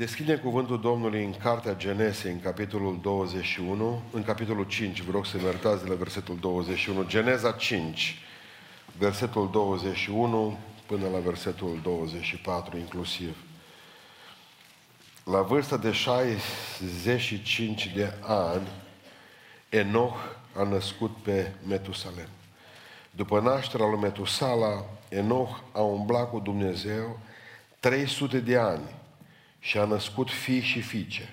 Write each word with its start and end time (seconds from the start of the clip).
Deschide 0.00 0.36
cuvântul 0.36 0.80
Domnului 0.80 1.24
în 1.24 1.34
Cartea 1.34 1.76
Genese, 1.76 2.30
în 2.30 2.40
capitolul 2.40 2.98
21, 3.02 4.02
în 4.12 4.22
capitolul 4.22 4.64
5, 4.64 5.00
vă 5.00 5.10
rog 5.10 5.26
să 5.26 5.38
iertați 5.38 5.82
de 5.82 5.88
la 5.88 5.94
versetul 5.94 6.38
21, 6.40 7.04
Geneza 7.06 7.52
5, 7.52 8.18
versetul 8.98 9.50
21 9.50 10.58
până 10.86 11.08
la 11.08 11.18
versetul 11.18 11.80
24 11.82 12.76
inclusiv. 12.76 13.36
La 15.24 15.40
vârsta 15.40 15.76
de 15.76 15.92
65 15.92 17.92
de 17.94 18.12
ani, 18.20 18.68
Enoch 19.68 20.16
a 20.54 20.62
născut 20.62 21.16
pe 21.22 21.52
Metusalem. 21.68 22.28
După 23.10 23.40
nașterea 23.40 23.86
lui 23.86 24.00
Metusala, 24.00 24.84
Enoch 25.08 25.60
a 25.72 25.80
umblat 25.80 26.30
cu 26.30 26.38
Dumnezeu 26.38 27.18
300 27.80 28.38
de 28.38 28.56
ani 28.56 28.98
și 29.60 29.78
a 29.78 29.84
născut 29.84 30.30
fii 30.30 30.60
și 30.60 30.80
fiice. 30.80 31.28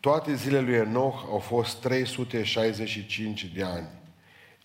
Toate 0.00 0.34
zilele 0.34 0.64
lui 0.64 0.74
Enoch 0.74 1.24
au 1.30 1.38
fost 1.38 1.80
365 1.80 3.44
de 3.44 3.62
ani. 3.62 3.88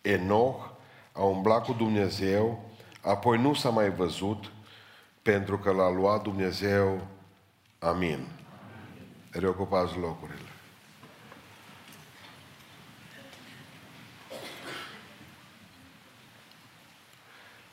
Enoch 0.01 0.69
a 1.11 1.21
umblat 1.21 1.65
cu 1.65 1.73
Dumnezeu, 1.73 2.69
apoi 3.01 3.37
nu 3.37 3.53
s-a 3.53 3.69
mai 3.69 3.89
văzut, 3.89 4.51
pentru 5.21 5.57
că 5.57 5.71
l-a 5.71 5.89
luat 5.89 6.21
Dumnezeu. 6.21 7.07
Amin. 7.79 8.27
Reocupați 9.31 9.97
locurile. 9.97 10.37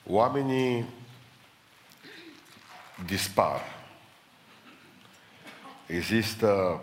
Oamenii 0.06 0.84
dispar. 3.06 3.79
Există 5.90 6.82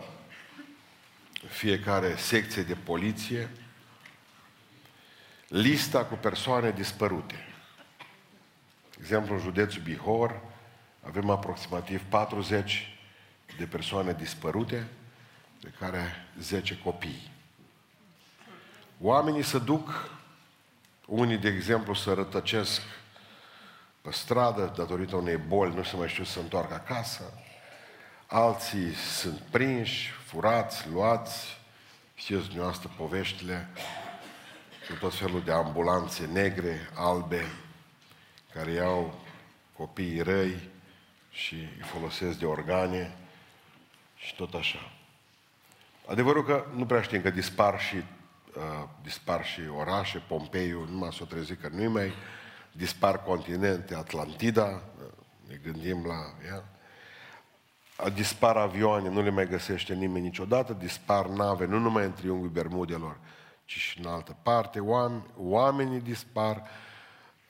fiecare 1.48 2.16
secție 2.16 2.62
de 2.62 2.74
poliție 2.74 3.50
lista 5.48 6.04
cu 6.04 6.14
persoane 6.14 6.70
dispărute. 6.70 7.46
De 8.90 8.96
exemplu, 9.00 9.34
în 9.34 9.40
județul 9.40 9.82
Bihor 9.82 10.40
avem 11.02 11.30
aproximativ 11.30 12.02
40 12.08 12.98
de 13.58 13.64
persoane 13.64 14.12
dispărute, 14.12 14.88
de 15.60 15.72
care 15.78 16.26
10 16.40 16.78
copii. 16.78 17.30
Oamenii 19.00 19.42
se 19.42 19.58
duc, 19.58 20.10
unii, 21.06 21.38
de 21.38 21.48
exemplu, 21.48 21.94
să 21.94 22.12
rătăcesc 22.12 22.82
pe 24.00 24.10
stradă 24.10 24.72
datorită 24.76 25.16
unei 25.16 25.36
boli, 25.36 25.74
nu 25.74 25.82
se 25.82 25.96
mai 25.96 26.08
știu 26.08 26.24
să 26.24 26.38
întoarcă 26.38 26.74
acasă, 26.74 27.32
alții 28.30 28.94
sunt 28.94 29.38
prinși, 29.38 30.10
furați, 30.10 30.88
luați, 30.88 31.60
știți 32.14 32.46
dumneavoastră 32.46 32.90
poveștile, 32.96 33.68
cu 34.88 34.94
tot 35.00 35.14
felul 35.14 35.42
de 35.42 35.52
ambulanțe 35.52 36.26
negre, 36.26 36.90
albe, 36.94 37.44
care 38.52 38.70
iau 38.70 39.20
copiii 39.76 40.20
răi 40.20 40.70
și 41.30 41.54
îi 41.54 41.82
folosesc 41.82 42.38
de 42.38 42.46
organe 42.46 43.16
și 44.16 44.36
tot 44.36 44.54
așa. 44.54 44.92
Adevărul 46.06 46.44
că 46.44 46.66
nu 46.74 46.86
prea 46.86 47.02
știm 47.02 47.22
că 47.22 47.30
dispar 47.30 47.80
și, 47.80 47.96
uh, 47.96 48.88
dispar 49.02 49.44
și 49.44 49.60
orașe, 49.76 50.22
Pompeiu, 50.28 50.86
numai 50.90 51.12
s-o 51.12 51.24
trezit 51.24 51.60
că 51.60 51.68
nu 51.68 51.90
mai. 51.90 52.12
Dispar 52.72 53.22
continente, 53.22 53.94
Atlantida, 53.94 54.82
ne 55.46 55.54
gândim 55.62 56.06
la 56.06 56.46
ea, 56.46 56.77
dispar 58.14 58.56
avioane, 58.56 59.08
nu 59.08 59.22
le 59.22 59.30
mai 59.30 59.48
găsește 59.48 59.94
nimeni 59.94 60.24
niciodată, 60.24 60.72
dispar 60.72 61.26
nave, 61.26 61.66
nu 61.66 61.78
numai 61.78 62.04
în 62.04 62.12
triunghiul 62.12 62.48
Bermudelor, 62.48 63.18
ci 63.64 63.76
și 63.76 63.98
în 63.98 64.06
altă 64.06 64.36
parte, 64.42 64.80
oameni, 64.80 65.24
oamenii 65.36 66.00
dispar 66.00 66.62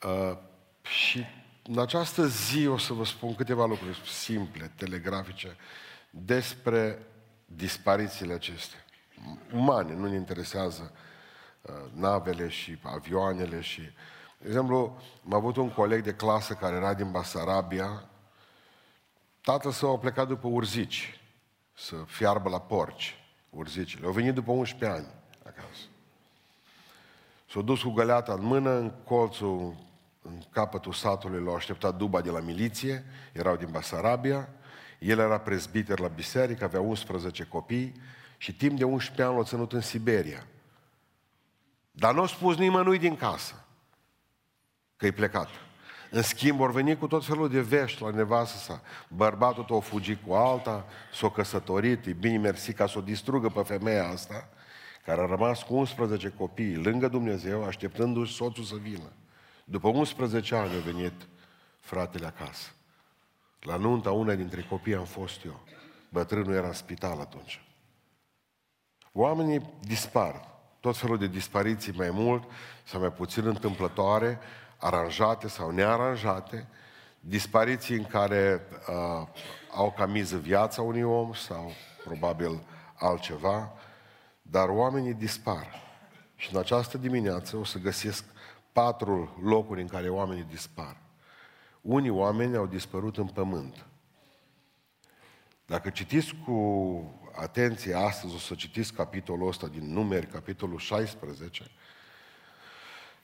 uh, 0.03 0.37
și 0.81 1.25
în 1.63 1.79
această 1.79 2.27
zi 2.27 2.67
o 2.67 2.77
să 2.77 2.93
vă 2.93 3.05
spun 3.05 3.35
câteva 3.35 3.65
lucruri 3.65 4.01
simple, 4.05 4.71
telegrafice, 4.75 5.55
despre 6.09 7.05
disparițiile 7.45 8.33
acestea. 8.33 8.79
Umane, 9.53 9.95
nu 9.95 10.07
ne 10.07 10.15
interesează 10.15 10.91
uh, 11.61 11.73
navele 11.93 12.47
și 12.47 12.79
avioanele 12.83 13.61
și... 13.61 13.81
De 14.37 14.47
exemplu, 14.47 15.01
am 15.25 15.33
avut 15.33 15.55
un 15.55 15.69
coleg 15.69 16.03
de 16.03 16.13
clasă 16.13 16.53
care 16.53 16.75
era 16.75 16.93
din 16.93 17.11
Basarabia, 17.11 18.08
tatăl 19.41 19.71
său 19.71 19.93
a 19.93 19.97
plecat 19.97 20.27
după 20.27 20.47
urzici, 20.47 21.19
să 21.73 21.95
fiarbă 22.07 22.49
la 22.49 22.61
porci, 22.61 23.15
urzicile. 23.49 24.05
Au 24.05 24.11
venit 24.11 24.33
după 24.33 24.51
11 24.51 24.99
ani 24.99 25.07
acasă. 25.45 25.83
S-au 27.51 27.61
dus 27.61 27.81
cu 27.81 27.89
găleata 27.89 28.33
în 28.33 28.43
mână, 28.43 28.69
în 28.69 28.91
colțul, 29.03 29.75
în 30.21 30.41
capătul 30.51 30.93
satului, 30.93 31.43
l-au 31.43 31.55
așteptat 31.55 31.95
duba 31.95 32.21
de 32.21 32.29
la 32.29 32.39
miliție, 32.39 33.05
erau 33.33 33.55
din 33.55 33.71
Basarabia, 33.71 34.49
el 34.99 35.19
era 35.19 35.39
prezbiter 35.39 35.99
la 35.99 36.07
biserică, 36.07 36.63
avea 36.63 36.79
11 36.79 37.43
copii 37.43 38.01
și 38.37 38.55
timp 38.55 38.77
de 38.77 38.83
11 38.83 39.23
ani 39.23 39.37
l-a 39.37 39.43
ținut 39.43 39.73
în 39.73 39.81
Siberia. 39.81 40.47
Dar 41.91 42.13
nu 42.13 42.21
a 42.21 42.27
spus 42.27 42.57
nimănui 42.57 42.97
din 42.97 43.15
casă 43.15 43.65
că 44.97 45.05
e 45.05 45.11
plecat. 45.11 45.49
În 46.11 46.21
schimb, 46.21 46.57
vor 46.57 46.71
veni 46.71 46.97
cu 46.97 47.07
tot 47.07 47.25
felul 47.25 47.49
de 47.49 47.61
vești 47.61 48.01
la 48.01 48.09
nevastă 48.09 48.57
sa. 48.57 48.81
Bărbatul 49.07 49.63
tău 49.63 49.77
a 49.77 49.79
fugit 49.79 50.19
cu 50.27 50.33
alta, 50.33 50.85
s-a 51.13 51.29
căsătorit, 51.29 52.05
e 52.05 52.13
bine 52.13 52.37
mersi 52.37 52.73
ca 52.73 52.87
să 52.87 52.97
o 52.97 53.01
distrugă 53.01 53.49
pe 53.49 53.61
femeia 53.61 54.07
asta, 54.07 54.49
care 55.05 55.21
a 55.21 55.25
rămas 55.25 55.63
cu 55.63 55.73
11 55.73 56.29
copii 56.29 56.75
lângă 56.75 57.07
Dumnezeu, 57.07 57.63
așteptându-și 57.63 58.33
soțul 58.33 58.63
să 58.63 58.75
vină. 58.75 59.11
După 59.65 59.87
11 59.87 60.55
ani 60.55 60.71
a 60.75 60.91
venit 60.91 61.13
fratele 61.79 62.25
acasă. 62.25 62.69
La 63.59 63.75
nunta 63.75 64.11
una 64.11 64.33
dintre 64.33 64.65
copii 64.69 64.95
am 64.95 65.05
fost 65.05 65.45
eu. 65.45 65.63
Bătrânul 66.09 66.53
era 66.53 66.67
în 66.67 66.73
spital 66.73 67.19
atunci. 67.19 67.61
Oamenii 69.11 69.73
dispar. 69.79 70.47
Tot 70.79 70.97
felul 70.97 71.17
de 71.17 71.27
dispariții 71.27 71.93
mai 71.95 72.09
mult 72.09 72.43
sau 72.83 72.99
mai 72.99 73.11
puțin 73.11 73.45
întâmplătoare, 73.45 74.39
aranjate 74.79 75.47
sau 75.47 75.71
nearanjate, 75.71 76.67
dispariții 77.19 77.95
în 77.95 78.05
care 78.05 78.61
uh, 78.87 79.27
au 79.71 79.91
ca 79.97 80.05
miză 80.05 80.37
viața 80.37 80.81
unui 80.81 81.03
om 81.03 81.33
sau 81.33 81.71
probabil 82.03 82.63
altceva, 82.93 83.71
dar 84.41 84.69
oamenii 84.69 85.13
dispar. 85.13 85.67
Și 86.35 86.53
în 86.53 86.59
această 86.59 86.97
dimineață 86.97 87.57
o 87.57 87.63
să 87.63 87.77
găsesc 87.77 88.23
patru 88.71 89.39
locuri 89.43 89.81
în 89.81 89.87
care 89.87 90.09
oamenii 90.09 90.43
dispar. 90.49 90.97
Unii 91.81 92.09
oameni 92.09 92.55
au 92.55 92.65
dispărut 92.65 93.17
în 93.17 93.27
pământ. 93.27 93.85
Dacă 95.65 95.89
citiți 95.89 96.35
cu 96.45 97.03
atenție 97.35 97.93
astăzi, 97.93 98.35
o 98.35 98.37
să 98.37 98.55
citiți 98.55 98.93
capitolul 98.93 99.47
ăsta 99.47 99.67
din 99.67 99.93
numeri, 99.93 100.27
capitolul 100.27 100.77
16, 100.77 101.71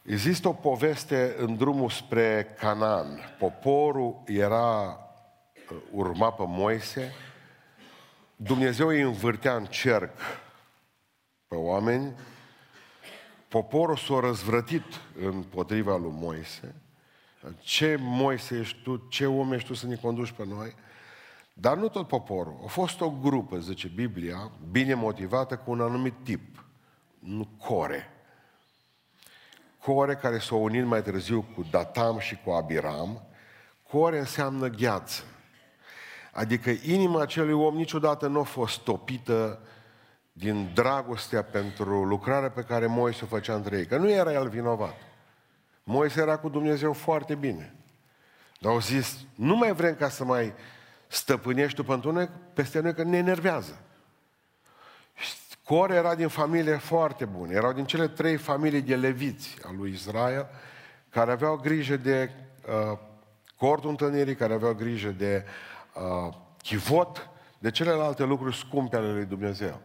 există 0.06 0.48
o 0.48 0.54
poveste 0.54 1.36
în 1.38 1.56
drumul 1.56 1.90
spre 1.90 2.56
Canaan. 2.60 3.36
Poporul 3.40 4.22
era 4.26 5.00
uh, 5.72 5.78
urma 5.92 6.32
pe 6.32 6.44
Moise, 6.48 7.14
Dumnezeu 8.36 8.88
îi 8.88 9.02
învârtea 9.02 9.56
în 9.56 9.66
cerc 9.66 10.18
pe 11.48 11.56
oameni, 11.56 12.14
poporul 13.48 13.98
s-a 13.98 14.20
răzvrătit 14.20 14.84
împotriva 15.20 15.98
lui 15.98 16.14
Moise, 16.14 16.76
ce 17.60 17.98
Moise 18.00 18.58
ești 18.60 18.82
tu, 18.84 19.08
ce 19.10 19.26
om 19.26 19.54
ești 19.54 19.68
tu 19.68 19.74
să 19.74 19.88
ne 19.88 19.96
conduci 19.96 20.32
pe 20.32 20.46
noi? 20.46 20.76
Dar 21.54 21.78
nu 21.78 21.88
tot 21.88 22.08
poporul. 22.08 22.60
A 22.64 22.68
fost 22.68 23.02
o 23.02 23.12
grupă, 23.12 23.60
zice 23.60 23.88
Biblia, 23.88 24.52
bine 24.72 24.94
motivată 24.94 25.58
cu 25.58 25.72
un 25.72 25.82
anumit 25.82 26.14
tip. 26.24 26.66
Nu 27.20 27.48
core. 27.58 28.15
Core 29.86 30.16
care 30.16 30.38
s-au 30.38 30.64
unit 30.64 30.86
mai 30.86 31.02
târziu 31.02 31.46
cu 31.56 31.66
Datam 31.72 32.20
și 32.20 32.40
cu 32.44 32.52
Abiram. 32.52 33.22
Core 33.92 34.20
înseamnă 34.20 34.68
gheață. 34.68 35.24
Adică 36.32 36.70
inima 36.70 37.22
acelui 37.22 37.54
om 37.54 37.76
niciodată 37.76 38.28
nu 38.28 38.40
a 38.40 38.44
fost 38.44 38.80
topită 38.80 39.60
din 40.32 40.72
dragostea 40.74 41.44
pentru 41.44 42.04
lucrarea 42.04 42.50
pe 42.50 42.62
care 42.62 42.86
Moise 42.86 43.24
o 43.24 43.28
făcea 43.28 43.54
între 43.54 43.78
ei. 43.78 43.86
Că 43.86 43.98
nu 43.98 44.10
era 44.10 44.34
el 44.34 44.50
vinovat. 44.50 44.96
Moise 45.84 46.22
era 46.22 46.38
cu 46.38 46.50
Dumnezeu 46.50 46.94
foarte 46.94 47.36
bine. 47.36 47.76
Dar 48.60 48.72
au 48.72 48.80
zis, 48.80 49.18
nu 49.36 49.56
mai 49.56 49.74
vrem 49.74 49.96
ca 49.96 50.10
să 50.10 50.24
mai 50.24 50.54
stăpânești 51.08 51.76
tu 51.76 51.84
pentru 51.84 52.12
noi, 52.12 52.30
peste 52.54 52.80
noi, 52.80 52.94
că 52.94 53.04
ne 53.04 53.18
enervează. 53.18 53.80
Core 55.66 55.94
era 55.94 56.16
din 56.16 56.28
familie 56.28 56.78
foarte 56.78 57.26
bună. 57.26 57.54
Erau 57.54 57.74
din 57.74 57.86
cele 57.86 58.08
trei 58.08 58.38
familii 58.38 58.82
de 58.82 58.96
leviți 58.96 59.58
al 59.64 59.76
lui 59.78 59.92
Israel, 59.92 60.48
care 61.10 61.32
aveau 61.32 61.56
grijă 61.56 61.98
de 61.98 62.32
uh, 62.92 62.98
cortul 63.58 63.90
întâlnirii, 63.90 64.36
care 64.36 64.54
aveau 64.54 64.74
grijă 64.74 65.10
de 65.10 65.46
uh, 65.94 66.34
chivot 66.62 67.30
de 67.60 67.72
celelalte 67.72 68.24
lucruri 68.24 68.56
scumpe 68.56 68.96
ale 68.96 69.12
lui 69.12 69.26
Dumnezeu. 69.26 69.82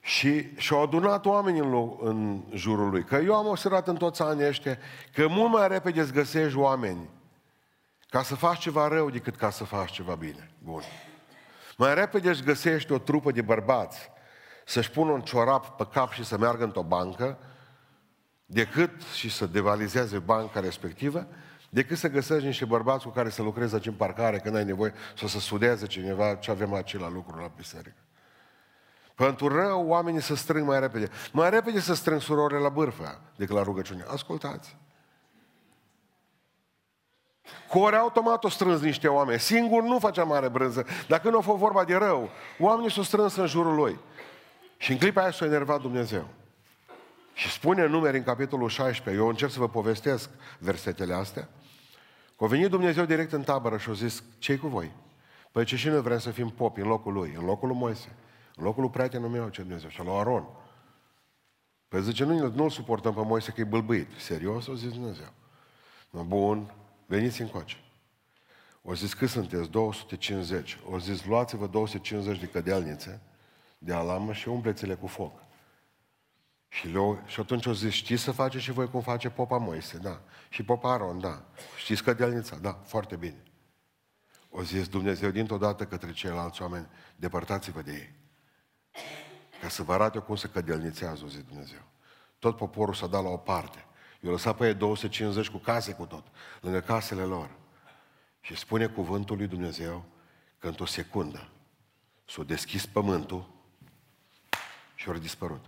Și 0.00 0.56
și-au 0.56 0.82
adunat 0.82 1.26
oameni 1.26 1.58
în, 1.58 1.96
în 2.00 2.42
jurul 2.54 2.90
lui. 2.90 3.04
Că 3.04 3.16
eu 3.16 3.34
am 3.34 3.46
observat 3.46 3.88
în 3.88 3.96
toți 3.96 4.22
anii 4.22 4.46
ăștia 4.46 4.78
că 5.12 5.28
mult 5.28 5.52
mai 5.52 5.68
repede 5.68 6.00
îți 6.00 6.12
găsești 6.12 6.58
oameni 6.58 7.08
ca 8.08 8.22
să 8.22 8.34
faci 8.34 8.58
ceva 8.58 8.88
rău 8.88 9.10
decât 9.10 9.36
ca 9.36 9.50
să 9.50 9.64
faci 9.64 9.90
ceva 9.90 10.14
bine. 10.14 10.50
Bun. 10.58 10.82
Mai 11.76 11.94
repede 11.94 12.28
îți 12.30 12.42
găsești 12.42 12.92
o 12.92 12.98
trupă 12.98 13.30
de 13.30 13.42
bărbați 13.42 14.10
să-și 14.64 14.90
pună 14.90 15.10
un 15.10 15.20
ciorap 15.20 15.76
pe 15.76 15.86
cap 15.92 16.12
și 16.12 16.24
să 16.24 16.38
meargă 16.38 16.64
într-o 16.64 16.82
bancă, 16.82 17.38
decât 18.46 19.02
și 19.02 19.30
să 19.30 19.46
devalizeze 19.46 20.18
banca 20.18 20.60
respectivă, 20.60 21.26
decât 21.68 21.98
să 21.98 22.08
găsești 22.08 22.46
niște 22.46 22.64
bărbați 22.64 23.04
cu 23.04 23.10
care 23.10 23.28
să 23.28 23.42
lucrezi 23.42 23.74
aici 23.74 23.86
în 23.86 23.94
parcare 23.94 24.38
când 24.38 24.56
ai 24.56 24.64
nevoie 24.64 24.94
sau 25.18 25.28
să 25.28 25.38
sudeze 25.38 25.86
cineva 25.86 26.34
ce 26.34 26.50
avem 26.50 26.74
acela 26.74 27.08
lucru 27.08 27.40
la 27.40 27.50
biserică. 27.56 27.96
Pentru 29.14 29.48
rău, 29.48 29.86
oamenii 29.86 30.20
să 30.20 30.34
strâng 30.34 30.66
mai 30.66 30.80
repede. 30.80 31.08
Mai 31.32 31.50
repede 31.50 31.80
să 31.80 31.94
strâng 31.94 32.20
surorile 32.20 32.58
la 32.58 32.68
bârfă 32.68 33.20
decât 33.36 33.54
la 33.54 33.62
rugăciune. 33.62 34.04
Ascultați. 34.08 34.76
Core 37.68 37.96
automat 37.96 38.44
o 38.44 38.48
strâns 38.48 38.80
niște 38.80 39.08
oameni. 39.08 39.40
Singur 39.40 39.82
nu 39.82 39.98
facea 39.98 40.24
mare 40.24 40.48
brânză. 40.48 40.86
Dacă 41.08 41.30
nu 41.30 41.38
a 41.38 41.40
fost 41.40 41.58
vorba 41.58 41.84
de 41.84 41.94
rău, 41.94 42.30
oamenii 42.58 42.90
s-au 42.90 43.02
strâns 43.02 43.36
în 43.36 43.46
jurul 43.46 43.74
lui. 43.74 43.98
Și 44.82 44.92
în 44.92 44.98
clipa 44.98 45.20
aia 45.20 45.30
s-a 45.30 45.44
enervat 45.44 45.80
Dumnezeu. 45.80 46.28
Și 47.34 47.50
spune 47.50 47.82
în 47.82 47.90
numeri 47.90 48.16
în 48.16 48.22
capitolul 48.22 48.68
16, 48.68 49.22
eu 49.22 49.28
încerc 49.28 49.50
să 49.50 49.58
vă 49.58 49.68
povestesc 49.68 50.30
versetele 50.58 51.14
astea, 51.14 51.48
că 52.36 52.44
a 52.44 52.46
venit 52.46 52.70
Dumnezeu 52.70 53.04
direct 53.04 53.32
în 53.32 53.42
tabără 53.42 53.76
și 53.76 53.90
a 53.90 53.92
zis, 53.92 54.22
ce 54.38 54.56
cu 54.56 54.66
voi? 54.66 54.92
Păi 55.52 55.64
ce 55.64 55.76
și 55.76 55.88
noi 55.88 56.00
vrem 56.00 56.18
să 56.18 56.30
fim 56.30 56.48
popi 56.48 56.80
în 56.80 56.86
locul 56.86 57.12
lui, 57.12 57.34
în 57.38 57.44
locul 57.44 57.68
lui 57.68 57.76
Moise, 57.76 58.16
în 58.56 58.64
locul 58.64 58.82
lui 58.82 58.90
prietenul 58.90 59.28
meu, 59.28 59.48
ce 59.48 59.60
Dumnezeu, 59.60 59.88
și 59.88 60.02
lui 60.02 60.16
Aron. 60.16 60.46
Păi 61.88 62.02
zice, 62.02 62.24
nu, 62.24 62.52
nu-l 62.54 62.70
suportăm 62.70 63.14
pe 63.14 63.22
Moise 63.24 63.52
că 63.52 63.60
e 63.60 63.64
bâlbâit. 63.64 64.08
Serios? 64.18 64.66
O 64.66 64.74
zis 64.74 64.92
Dumnezeu. 64.92 65.32
Bun, 66.10 66.74
veniți 67.06 67.40
încoace. 67.40 67.76
O 68.82 68.94
zis, 68.94 69.14
cât 69.14 69.28
sunteți? 69.28 69.70
250. 69.70 70.78
O 70.90 70.98
zis, 70.98 71.24
luați-vă 71.24 71.66
250 71.66 72.38
de 72.38 72.46
cădealnițe 72.46 73.20
de 73.84 73.92
alamă 73.92 74.32
și 74.32 74.48
umpleți-le 74.48 74.94
cu 74.94 75.06
foc. 75.06 75.40
Și, 76.68 76.88
le 76.88 77.22
și 77.26 77.40
atunci 77.40 77.66
o 77.66 77.72
zis, 77.72 77.92
știți 77.92 78.22
să 78.22 78.32
faceți 78.32 78.64
și 78.64 78.72
voi 78.72 78.90
cum 78.90 79.00
face 79.00 79.30
popa 79.30 79.58
Moise, 79.58 79.98
da. 79.98 80.20
Și 80.48 80.62
popa 80.62 80.92
Aron, 80.92 81.20
da. 81.20 81.44
Știți 81.76 82.02
cădealnița, 82.02 82.56
da, 82.56 82.72
foarte 82.72 83.16
bine. 83.16 83.42
O 84.50 84.62
zis 84.62 84.88
Dumnezeu 84.88 85.30
dintr-o 85.30 85.58
dată 85.58 85.86
către 85.86 86.12
ceilalți 86.12 86.62
oameni, 86.62 86.88
depărtați-vă 87.16 87.82
de 87.82 87.92
ei. 87.92 88.14
Ca 89.60 89.68
să 89.68 89.82
vă 89.82 89.92
arate 89.92 90.18
cum 90.18 90.36
se 90.36 90.48
cădelnițează, 90.48 91.24
o 91.24 91.28
zis 91.28 91.42
Dumnezeu. 91.42 91.82
Tot 92.38 92.56
poporul 92.56 92.94
s-a 92.94 93.06
dat 93.06 93.22
la 93.22 93.28
o 93.28 93.36
parte. 93.36 93.84
Eu 94.20 94.30
lăsat 94.30 94.56
pe 94.56 94.66
ei 94.66 94.74
250 94.74 95.48
cu 95.48 95.58
case 95.58 95.92
cu 95.92 96.06
tot, 96.06 96.24
lângă 96.60 96.80
casele 96.80 97.22
lor. 97.22 97.50
Și 98.40 98.56
spune 98.56 98.86
cuvântul 98.86 99.36
lui 99.36 99.46
Dumnezeu 99.46 100.04
că 100.58 100.68
într-o 100.68 100.86
secundă 100.86 101.48
s-a 102.24 102.42
deschis 102.42 102.86
pământul 102.86 103.50
și 105.02 105.08
au 105.08 105.14
dispărut. 105.14 105.64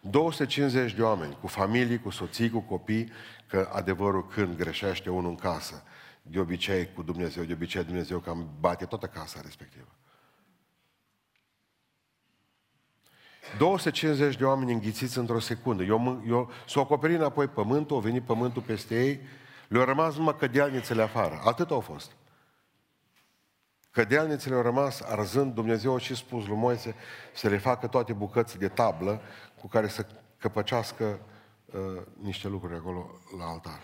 250 0.00 0.94
de 0.94 1.02
oameni, 1.02 1.36
cu 1.40 1.46
familii, 1.46 2.00
cu 2.00 2.10
soții, 2.10 2.50
cu 2.50 2.60
copii, 2.60 3.12
că 3.48 3.70
adevărul 3.72 4.26
când 4.26 4.56
greșește 4.56 5.10
unul 5.10 5.30
în 5.30 5.36
casă, 5.36 5.82
de 6.22 6.38
obicei 6.38 6.92
cu 6.92 7.02
Dumnezeu, 7.02 7.44
de 7.44 7.52
obicei 7.52 7.84
Dumnezeu 7.84 8.18
cam 8.18 8.50
bate 8.60 8.84
toată 8.84 9.06
casa 9.06 9.40
respectivă. 9.40 9.88
250 13.58 14.36
de 14.36 14.44
oameni 14.44 14.72
înghițiți 14.72 15.18
într-o 15.18 15.38
secundă. 15.38 15.82
Eu, 15.82 16.22
eu, 16.26 16.50
s-au 16.66 16.82
acoperit 16.82 17.16
înapoi 17.16 17.46
pământul, 17.46 17.96
a 17.96 18.00
venit 18.00 18.22
pământul 18.22 18.62
peste 18.62 19.04
ei, 19.04 19.20
le-au 19.68 19.84
rămas 19.84 20.16
numai 20.16 20.36
cădealnițele 20.36 21.02
afară. 21.02 21.40
Atât 21.44 21.70
au 21.70 21.80
fost. 21.80 22.16
Cădealnițele 23.96 24.54
au 24.54 24.62
rămas 24.62 25.00
arzând, 25.00 25.54
Dumnezeu 25.54 25.94
a 25.94 25.98
și 25.98 26.14
spus 26.14 26.46
lui 26.46 26.56
Moise 26.56 26.94
să 27.34 27.48
le 27.48 27.58
facă 27.58 27.86
toate 27.86 28.12
bucăți 28.12 28.58
de 28.58 28.68
tablă 28.68 29.20
cu 29.60 29.68
care 29.68 29.88
să 29.88 30.06
căpăcească 30.38 31.18
uh, 31.66 32.02
niște 32.22 32.48
lucruri 32.48 32.74
acolo 32.74 33.10
la 33.38 33.44
altar. 33.44 33.80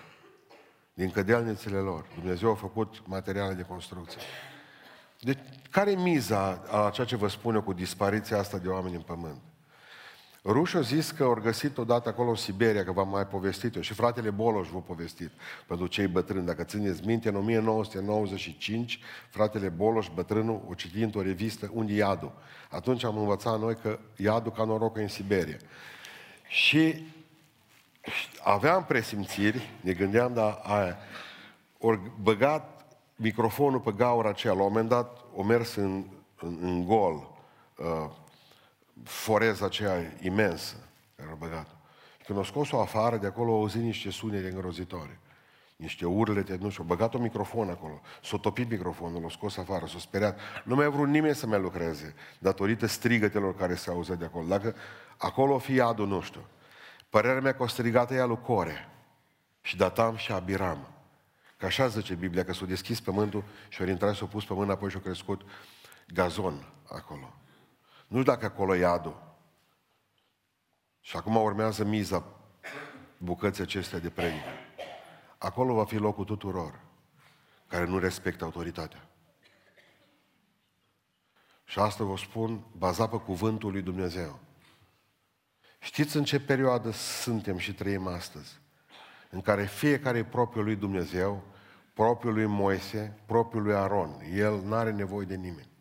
Din 0.95 1.11
cădealnițele 1.11 1.79
lor. 1.79 2.07
Dumnezeu 2.15 2.51
a 2.51 2.55
făcut 2.55 3.03
materiale 3.07 3.55
de 3.55 3.63
construcție. 3.63 4.21
Deci, 5.21 5.39
care 5.71 5.91
e 5.91 5.97
miza 5.97 6.63
a 6.71 6.91
ceea 6.91 7.07
ce 7.07 7.17
vă 7.17 7.29
spun 7.29 7.55
eu 7.55 7.63
cu 7.63 7.73
dispariția 7.73 8.39
asta 8.39 8.59
de 8.59 8.69
oameni 8.69 8.95
în 8.95 9.03
pământ? 9.03 9.41
Ruș 10.45 10.75
a 10.75 10.81
zis 10.81 11.11
că 11.11 11.23
au 11.23 11.39
găsit 11.43 11.79
odată 11.79 12.09
acolo 12.09 12.29
în 12.29 12.35
Siberia, 12.37 12.85
că 12.85 12.93
v-am 12.93 13.09
mai 13.09 13.27
povestit 13.27 13.75
eu, 13.75 13.83
și 13.83 13.95
fratele 13.95 14.31
Boloș 14.31 14.69
v-a 14.69 14.79
povestit, 14.79 15.31
pentru 15.67 15.87
cei 15.87 16.07
bătrâni. 16.07 16.47
Dacă 16.47 16.65
țineți 16.65 17.07
minte, 17.07 17.29
în 17.29 17.37
1995, 17.37 19.01
fratele 19.31 19.69
Boloș, 19.69 20.09
bătrânul, 20.15 20.65
o 20.69 20.75
citit 20.75 21.15
o 21.15 21.23
revistă, 21.23 21.71
Unde 21.73 21.93
iadul? 21.93 22.33
Atunci 22.71 23.05
am 23.05 23.19
învățat 23.19 23.61
noi 23.61 23.77
că 23.77 23.99
iadul 24.17 24.53
ca 24.53 24.65
noroc 24.65 24.97
în 24.97 25.09
Siberia. 25.09 25.59
Și 26.47 27.07
aveam 28.43 28.85
presimțiri, 28.85 29.71
ne 29.81 29.93
gândeam, 29.93 30.35
dar 30.35 30.61
aia, 30.63 30.97
ori 31.79 32.01
băgat 32.23 32.87
microfonul 33.17 33.81
pe 33.81 33.93
gaura 33.97 34.29
aceea, 34.29 34.53
la 34.53 34.63
un 34.63 34.69
moment 34.69 34.89
dat, 34.89 35.25
o 35.35 35.43
mers 35.43 35.75
în, 35.75 36.05
în, 36.41 36.59
în 36.61 36.85
gol, 36.85 37.31
uh, 37.77 38.21
foreza 39.05 39.65
aceea 39.65 40.13
imensă 40.21 40.77
care 41.17 41.31
a 41.31 41.35
băgat 41.35 41.67
Și 42.19 42.27
când 42.27 42.39
o 42.39 42.43
scos-o 42.43 42.81
afară, 42.81 43.17
de 43.17 43.27
acolo 43.27 43.53
au 43.53 43.59
auzit 43.59 43.83
niște 43.83 44.11
sunete 44.11 44.49
îngrozitoare. 44.49 45.21
Niște 45.77 46.07
urlete, 46.07 46.57
nu 46.61 46.71
știu, 46.71 46.85
băgat 46.85 47.15
un 47.15 47.23
microfon 47.23 47.69
acolo, 47.69 48.01
s-a 48.23 48.37
topit 48.37 48.71
microfonul, 48.71 49.23
l-a 49.23 49.29
scos 49.29 49.57
afară, 49.57 49.87
s-a 49.87 49.99
speriat. 49.99 50.39
Nu 50.65 50.75
mai 50.75 50.85
a 50.85 50.91
vrut 50.91 51.09
nimeni 51.09 51.35
să 51.35 51.47
mai 51.47 51.61
lucreze, 51.61 52.15
datorită 52.39 52.87
strigătelor 52.87 53.57
care 53.57 53.75
se 53.75 53.91
auză 53.91 54.15
de 54.15 54.25
acolo. 54.25 54.47
Dacă 54.47 54.75
acolo 55.17 55.55
o 55.55 55.59
fi 55.59 55.75
iadul, 55.75 56.07
nu 56.07 56.21
știu. 56.21 56.47
Părerea 57.11 57.41
mea 57.41 57.55
că 57.55 57.63
o 57.63 57.67
strigat 57.67 58.11
ea 58.11 58.25
lui 58.25 58.41
Core 58.41 58.89
și 59.61 59.77
Datam 59.77 60.17
și 60.17 60.33
Abiram. 60.33 60.87
Că 61.57 61.67
așa 61.67 61.87
zice 61.87 62.15
Biblia, 62.15 62.45
că 62.45 62.53
s-a 62.53 62.65
deschis 62.65 63.01
pământul 63.01 63.45
și 63.69 63.83
au 63.83 63.89
intrat, 63.89 64.15
s-a 64.15 64.27
pus 64.27 64.45
pământ, 64.45 64.71
apoi 64.71 64.91
și-a 64.91 65.01
crescut 65.01 65.43
gazon 66.07 66.67
acolo. 66.89 67.42
Nu 68.13 68.21
știu 68.21 68.33
dacă 68.33 68.45
acolo 68.45 68.77
e 68.77 68.85
adul. 68.85 69.37
Și 71.01 71.17
acum 71.17 71.37
urmează 71.37 71.85
miza 71.85 72.25
bucății 73.19 73.63
acestea 73.63 73.99
de 73.99 74.11
predică. 74.11 74.49
Acolo 75.39 75.75
va 75.75 75.85
fi 75.85 75.97
locul 75.97 76.25
tuturor 76.25 76.81
care 77.67 77.85
nu 77.85 77.99
respectă 77.99 78.45
autoritatea. 78.45 79.09
Și 81.65 81.79
asta 81.79 82.05
vă 82.05 82.17
spun 82.17 82.65
bazat 82.77 83.11
pe 83.11 83.17
cuvântul 83.17 83.73
lui 83.73 83.83
Dumnezeu. 83.83 84.39
Știți 85.79 86.17
în 86.17 86.25
ce 86.25 86.41
perioadă 86.41 86.91
suntem 86.91 87.59
și 87.59 87.75
trăim 87.75 88.07
astăzi? 88.07 88.61
În 89.31 89.41
care 89.41 89.67
fiecare 89.67 90.19
e 90.19 90.25
propriul 90.25 90.65
lui 90.65 90.77
Dumnezeu, 90.77 91.43
propriul 91.95 92.35
lui 92.35 92.47
Moise, 92.47 93.19
propriul 93.27 93.63
lui 93.63 93.75
Aron. 93.75 94.21
El 94.33 94.61
nu 94.61 94.75
are 94.75 94.91
nevoie 94.91 95.27
de 95.27 95.37
nimeni. 95.37 95.72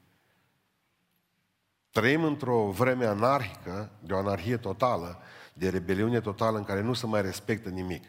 Trăim 1.91 2.23
într-o 2.23 2.69
vreme 2.69 3.05
anarhică, 3.05 3.91
de 3.99 4.13
o 4.13 4.17
anarhie 4.17 4.57
totală, 4.57 5.21
de 5.53 5.69
rebeliune 5.69 6.19
totală 6.19 6.57
în 6.57 6.63
care 6.63 6.81
nu 6.81 6.93
se 6.93 7.05
mai 7.05 7.21
respectă 7.21 7.69
nimic. 7.69 8.03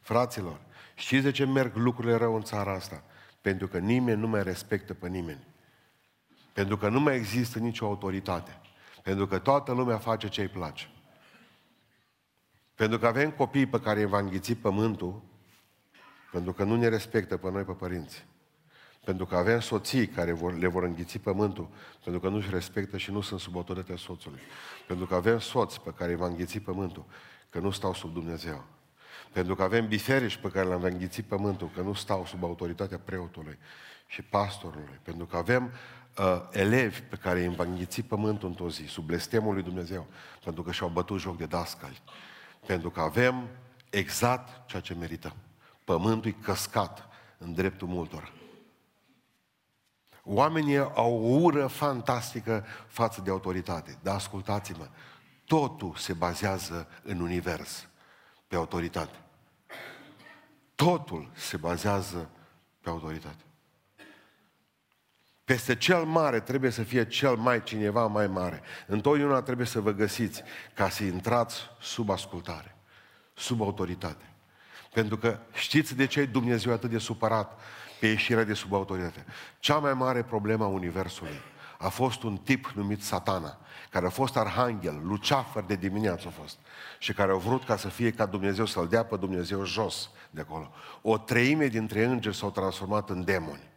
Fraților, 0.00 0.60
știți 0.94 1.22
de 1.22 1.30
ce 1.30 1.44
merg 1.44 1.76
lucrurile 1.76 2.16
rău 2.16 2.34
în 2.34 2.42
țara 2.42 2.72
asta? 2.72 3.02
Pentru 3.40 3.68
că 3.68 3.78
nimeni 3.78 4.20
nu 4.20 4.28
mai 4.28 4.42
respectă 4.42 4.94
pe 4.94 5.08
nimeni. 5.08 5.46
Pentru 6.52 6.76
că 6.76 6.88
nu 6.88 7.00
mai 7.00 7.16
există 7.16 7.58
nicio 7.58 7.86
autoritate. 7.86 8.60
Pentru 9.02 9.26
că 9.26 9.38
toată 9.38 9.72
lumea 9.72 9.98
face 9.98 10.28
ce 10.28 10.40
îi 10.40 10.48
place. 10.48 10.88
Pentru 12.74 12.98
că 12.98 13.06
avem 13.06 13.30
copii 13.30 13.66
pe 13.66 13.80
care 13.80 14.00
îi 14.00 14.06
va 14.06 14.18
înghiți 14.18 14.54
pământul, 14.54 15.22
pentru 16.32 16.52
că 16.52 16.64
nu 16.64 16.76
ne 16.76 16.88
respectă 16.88 17.36
pe 17.36 17.50
noi, 17.50 17.62
pe 17.62 17.72
părinți. 17.72 18.24
Pentru 19.04 19.26
că 19.26 19.36
avem 19.36 19.60
soții 19.60 20.06
care 20.06 20.32
vor, 20.32 20.58
le 20.58 20.66
vor 20.66 20.82
înghiți 20.82 21.18
pământul, 21.18 21.68
pentru 22.04 22.20
că 22.20 22.28
nu-și 22.28 22.50
respectă 22.50 22.96
și 22.96 23.10
nu 23.10 23.20
sunt 23.20 23.40
sub 23.40 23.56
autoritatea 23.56 23.96
soțului. 23.96 24.40
Pentru 24.86 25.06
că 25.06 25.14
avem 25.14 25.38
soți 25.38 25.80
pe 25.80 25.92
care 25.96 26.10
îi 26.10 26.16
va 26.16 26.26
înghiți 26.26 26.58
pământul, 26.58 27.04
că 27.50 27.58
nu 27.58 27.70
stau 27.70 27.94
sub 27.94 28.12
Dumnezeu. 28.12 28.64
Pentru 29.32 29.54
că 29.54 29.62
avem 29.62 29.86
biserici 29.86 30.36
pe 30.36 30.48
care 30.48 30.66
le-am 30.66 30.82
înghiți 30.82 31.22
pământul, 31.22 31.70
că 31.74 31.80
nu 31.80 31.92
stau 31.92 32.26
sub 32.26 32.44
autoritatea 32.44 32.98
preotului 32.98 33.58
și 34.06 34.22
pastorului. 34.22 35.00
Pentru 35.02 35.26
că 35.26 35.36
avem 35.36 35.70
uh, 36.18 36.42
elevi 36.50 37.00
pe 37.00 37.16
care 37.16 37.44
îi 37.44 37.54
va 37.54 37.64
înghiți 37.64 38.02
pământul 38.02 38.48
într-o 38.48 38.70
zi, 38.70 38.84
sub 38.84 39.04
blestemul 39.04 39.54
lui 39.54 39.62
Dumnezeu, 39.62 40.06
pentru 40.44 40.62
că 40.62 40.72
și-au 40.72 40.88
bătut 40.88 41.20
joc 41.20 41.36
de 41.36 41.46
dascali. 41.46 42.02
Pentru 42.66 42.90
că 42.90 43.00
avem 43.00 43.48
exact 43.90 44.68
ceea 44.68 44.82
ce 44.82 44.94
merităm. 44.94 45.34
Pământul 45.84 46.30
e 46.30 46.42
căscat 46.42 47.08
în 47.38 47.54
dreptul 47.54 47.88
multor. 47.88 48.32
Oamenii 50.24 50.78
au 50.78 51.22
o 51.22 51.40
ură 51.40 51.66
fantastică 51.66 52.64
față 52.86 53.20
de 53.20 53.30
autoritate. 53.30 53.98
Dar 54.02 54.14
ascultați-mă, 54.14 54.88
totul 55.44 55.94
se 55.96 56.12
bazează 56.12 56.88
în 57.02 57.20
univers 57.20 57.88
pe 58.48 58.56
autoritate. 58.56 59.16
Totul 60.74 61.30
se 61.34 61.56
bazează 61.56 62.30
pe 62.80 62.88
autoritate. 62.88 63.44
Peste 65.44 65.76
cel 65.76 66.04
mare 66.04 66.40
trebuie 66.40 66.70
să 66.70 66.82
fie 66.82 67.06
cel 67.06 67.36
mai 67.36 67.62
cineva 67.62 68.06
mai 68.06 68.26
mare. 68.26 68.62
Întotdeauna 68.86 69.42
trebuie 69.42 69.66
să 69.66 69.80
vă 69.80 69.92
găsiți 69.92 70.42
ca 70.74 70.88
să 70.88 71.04
intrați 71.04 71.60
sub 71.80 72.10
ascultare, 72.10 72.76
sub 73.34 73.62
autoritate. 73.62 74.24
Pentru 74.92 75.16
că 75.16 75.38
știți 75.52 75.94
de 75.96 76.06
ce 76.06 76.24
Dumnezeu 76.24 76.72
e 76.72 76.74
atât 76.74 76.90
de 76.90 76.98
supărat 76.98 77.60
pe 78.04 78.10
ieșirea 78.10 78.44
de 78.44 78.54
sub 78.54 78.72
autoritate? 78.72 79.24
Cea 79.58 79.78
mai 79.78 79.94
mare 79.94 80.22
problemă 80.22 80.64
a 80.64 80.66
Universului 80.66 81.40
a 81.78 81.88
fost 81.88 82.22
un 82.22 82.36
tip 82.36 82.70
numit 82.74 83.02
Satana, 83.02 83.58
care 83.90 84.06
a 84.06 84.10
fost 84.10 84.36
arhanghel, 84.36 85.00
luceafăr 85.04 85.64
de 85.64 85.74
dimineață 85.74 86.28
a 86.28 86.30
fost, 86.30 86.58
și 86.98 87.12
care 87.12 87.32
a 87.32 87.34
vrut 87.34 87.64
ca 87.64 87.76
să 87.76 87.88
fie 87.88 88.10
ca 88.10 88.26
Dumnezeu, 88.26 88.64
să-l 88.64 88.88
dea 88.88 89.04
pe 89.04 89.16
Dumnezeu 89.16 89.64
jos 89.64 90.10
de 90.30 90.40
acolo. 90.40 90.70
O 91.02 91.18
treime 91.18 91.66
dintre 91.66 92.04
îngeri 92.04 92.36
s-au 92.36 92.50
transformat 92.50 93.10
în 93.10 93.24
demoni. 93.24 93.70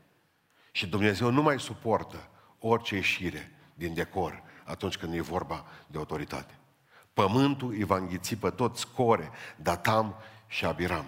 Și 0.72 0.88
Dumnezeu 0.88 1.30
nu 1.30 1.42
mai 1.42 1.60
suportă 1.60 2.28
orice 2.60 2.96
ieșire 2.96 3.52
din 3.74 3.94
decor 3.94 4.44
atunci 4.64 4.98
când 4.98 5.14
e 5.14 5.22
vorba 5.22 5.66
de 5.88 5.98
autoritate. 5.98 6.54
Pământul 7.14 7.70
îi 7.70 7.84
va 7.84 7.98
înghiți 7.98 8.36
pe 8.36 8.50
toți 8.50 8.88
Core, 8.88 9.32
Datam 9.56 10.16
și 10.48 10.66
Abiram. 10.66 11.06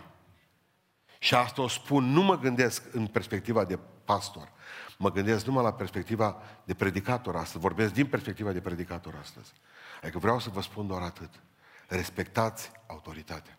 Și 1.19 1.35
asta 1.35 1.61
o 1.61 1.67
spun, 1.67 2.03
nu 2.03 2.21
mă 2.21 2.38
gândesc 2.38 2.83
în 2.91 3.07
perspectiva 3.07 3.65
de 3.65 3.79
pastor, 4.05 4.51
mă 4.97 5.11
gândesc 5.11 5.45
numai 5.45 5.63
la 5.63 5.73
perspectiva 5.73 6.41
de 6.63 6.73
predicator 6.73 7.35
astăzi, 7.35 7.59
vorbesc 7.59 7.93
din 7.93 8.05
perspectiva 8.05 8.51
de 8.51 8.61
predicator 8.61 9.17
astăzi. 9.21 9.53
Adică 10.01 10.19
vreau 10.19 10.39
să 10.39 10.49
vă 10.49 10.61
spun 10.61 10.88
doar 10.88 11.01
atât. 11.01 11.29
Respectați 11.88 12.71
autoritatea. 12.88 13.57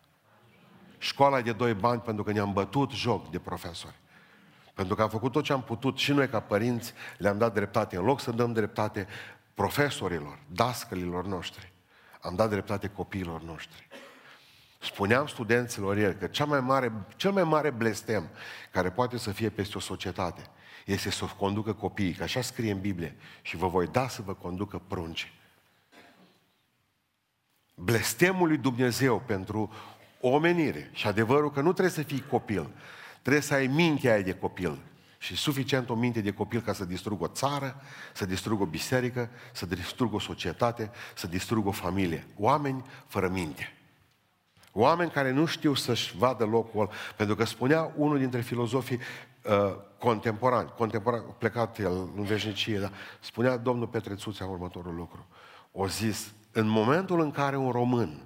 Școala 0.97 1.37
e 1.37 1.41
de 1.41 1.51
doi 1.51 1.73
bani 1.73 2.01
pentru 2.01 2.23
că 2.23 2.31
ne-am 2.31 2.53
bătut 2.53 2.91
joc 2.91 3.29
de 3.29 3.39
profesori. 3.39 3.95
Pentru 4.73 4.95
că 4.95 5.01
am 5.01 5.09
făcut 5.09 5.31
tot 5.31 5.43
ce 5.43 5.53
am 5.53 5.63
putut 5.63 5.97
și 5.97 6.11
noi 6.11 6.29
ca 6.29 6.39
părinți 6.39 6.93
le-am 7.17 7.37
dat 7.37 7.53
dreptate. 7.53 7.97
În 7.97 8.03
loc 8.03 8.19
să 8.19 8.31
dăm 8.31 8.53
dreptate 8.53 9.07
profesorilor, 9.53 10.39
dascălilor 10.47 11.25
noștri, 11.25 11.71
am 12.21 12.35
dat 12.35 12.49
dreptate 12.49 12.87
copiilor 12.87 13.41
noștri. 13.41 13.87
Spuneam 14.81 15.27
studenților 15.27 15.97
ieri 15.97 16.17
că 16.17 16.27
cea 16.27 16.45
mai 16.45 16.59
mare, 16.59 16.91
cel 17.15 17.31
mai 17.31 17.43
mare 17.43 17.69
blestem 17.69 18.29
care 18.71 18.89
poate 18.89 19.17
să 19.17 19.31
fie 19.31 19.49
peste 19.49 19.77
o 19.77 19.79
societate 19.79 20.41
este 20.85 21.09
să 21.09 21.25
conducă 21.25 21.73
copiii, 21.73 22.13
că 22.13 22.23
așa 22.23 22.41
scrie 22.41 22.71
în 22.71 22.79
Biblie, 22.79 23.15
și 23.41 23.57
vă 23.57 23.67
voi 23.67 23.87
da 23.87 24.07
să 24.07 24.21
vă 24.21 24.33
conducă 24.33 24.81
prunci. 24.87 25.33
Blestemul 27.75 28.47
lui 28.47 28.57
Dumnezeu 28.57 29.19
pentru 29.19 29.73
omenire 30.21 30.89
și 30.93 31.07
adevărul 31.07 31.51
că 31.51 31.61
nu 31.61 31.71
trebuie 31.71 31.93
să 31.93 32.03
fii 32.03 32.23
copil, 32.29 32.69
trebuie 33.21 33.41
să 33.41 33.53
ai 33.53 33.67
mintea 33.67 34.13
aia 34.13 34.21
de 34.21 34.33
copil. 34.33 34.81
Și 35.17 35.35
suficient 35.35 35.89
o 35.89 35.95
minte 35.95 36.21
de 36.21 36.33
copil 36.33 36.61
ca 36.61 36.73
să 36.73 36.85
distrugă 36.85 37.23
o 37.23 37.27
țară, 37.27 37.81
să 38.13 38.25
distrugă 38.25 38.63
o 38.63 38.65
biserică, 38.65 39.29
să 39.53 39.65
distrugă 39.65 40.15
o 40.15 40.19
societate, 40.19 40.91
să 41.15 41.27
distrugă 41.27 41.67
o 41.67 41.71
familie. 41.71 42.27
Oameni 42.37 42.85
fără 43.07 43.29
minte. 43.29 43.80
Oameni 44.71 45.11
care 45.11 45.31
nu 45.31 45.45
știu 45.45 45.73
să-și 45.73 46.17
vadă 46.17 46.45
locul, 46.45 46.89
pentru 47.15 47.35
că 47.35 47.45
spunea 47.45 47.91
unul 47.95 48.17
dintre 48.17 48.41
filozofii 48.41 48.99
uh, 49.43 49.75
contemporani, 49.97 50.73
contemporan, 50.77 51.23
plecat 51.37 51.79
el 51.79 52.09
în 52.15 52.23
veșnicie, 52.23 52.79
dar 52.79 52.91
spunea 53.19 53.57
domnul 53.57 53.87
Petrețuțea 53.87 54.45
următorul 54.45 54.95
lucru. 54.95 55.25
O 55.71 55.87
zis, 55.87 56.31
în 56.51 56.67
momentul 56.67 57.19
în 57.19 57.31
care 57.31 57.57
un 57.57 57.71
român 57.71 58.25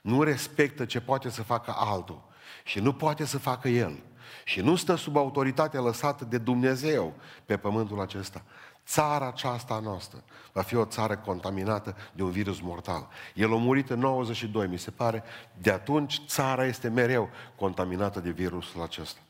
nu 0.00 0.22
respectă 0.22 0.84
ce 0.84 1.00
poate 1.00 1.30
să 1.30 1.42
facă 1.42 1.74
altul 1.76 2.22
și 2.64 2.80
nu 2.80 2.92
poate 2.92 3.24
să 3.24 3.38
facă 3.38 3.68
el 3.68 3.98
și 4.44 4.60
nu 4.60 4.76
stă 4.76 4.94
sub 4.94 5.16
autoritatea 5.16 5.80
lăsată 5.80 6.24
de 6.24 6.38
Dumnezeu 6.38 7.14
pe 7.44 7.56
pământul 7.56 8.00
acesta, 8.00 8.42
țara 8.90 9.26
aceasta 9.26 9.80
noastră 9.82 10.24
va 10.52 10.62
fi 10.62 10.76
o 10.76 10.84
țară 10.84 11.16
contaminată 11.16 11.96
de 12.12 12.22
un 12.22 12.30
virus 12.30 12.60
mortal. 12.60 13.08
El 13.34 13.52
a 13.52 13.56
murit 13.56 13.90
în 13.90 13.98
92, 13.98 14.66
mi 14.66 14.78
se 14.78 14.90
pare, 14.90 15.22
de 15.58 15.70
atunci 15.70 16.22
țara 16.26 16.64
este 16.64 16.88
mereu 16.88 17.30
contaminată 17.56 18.20
de 18.20 18.30
virusul 18.30 18.82
acesta. 18.82 19.20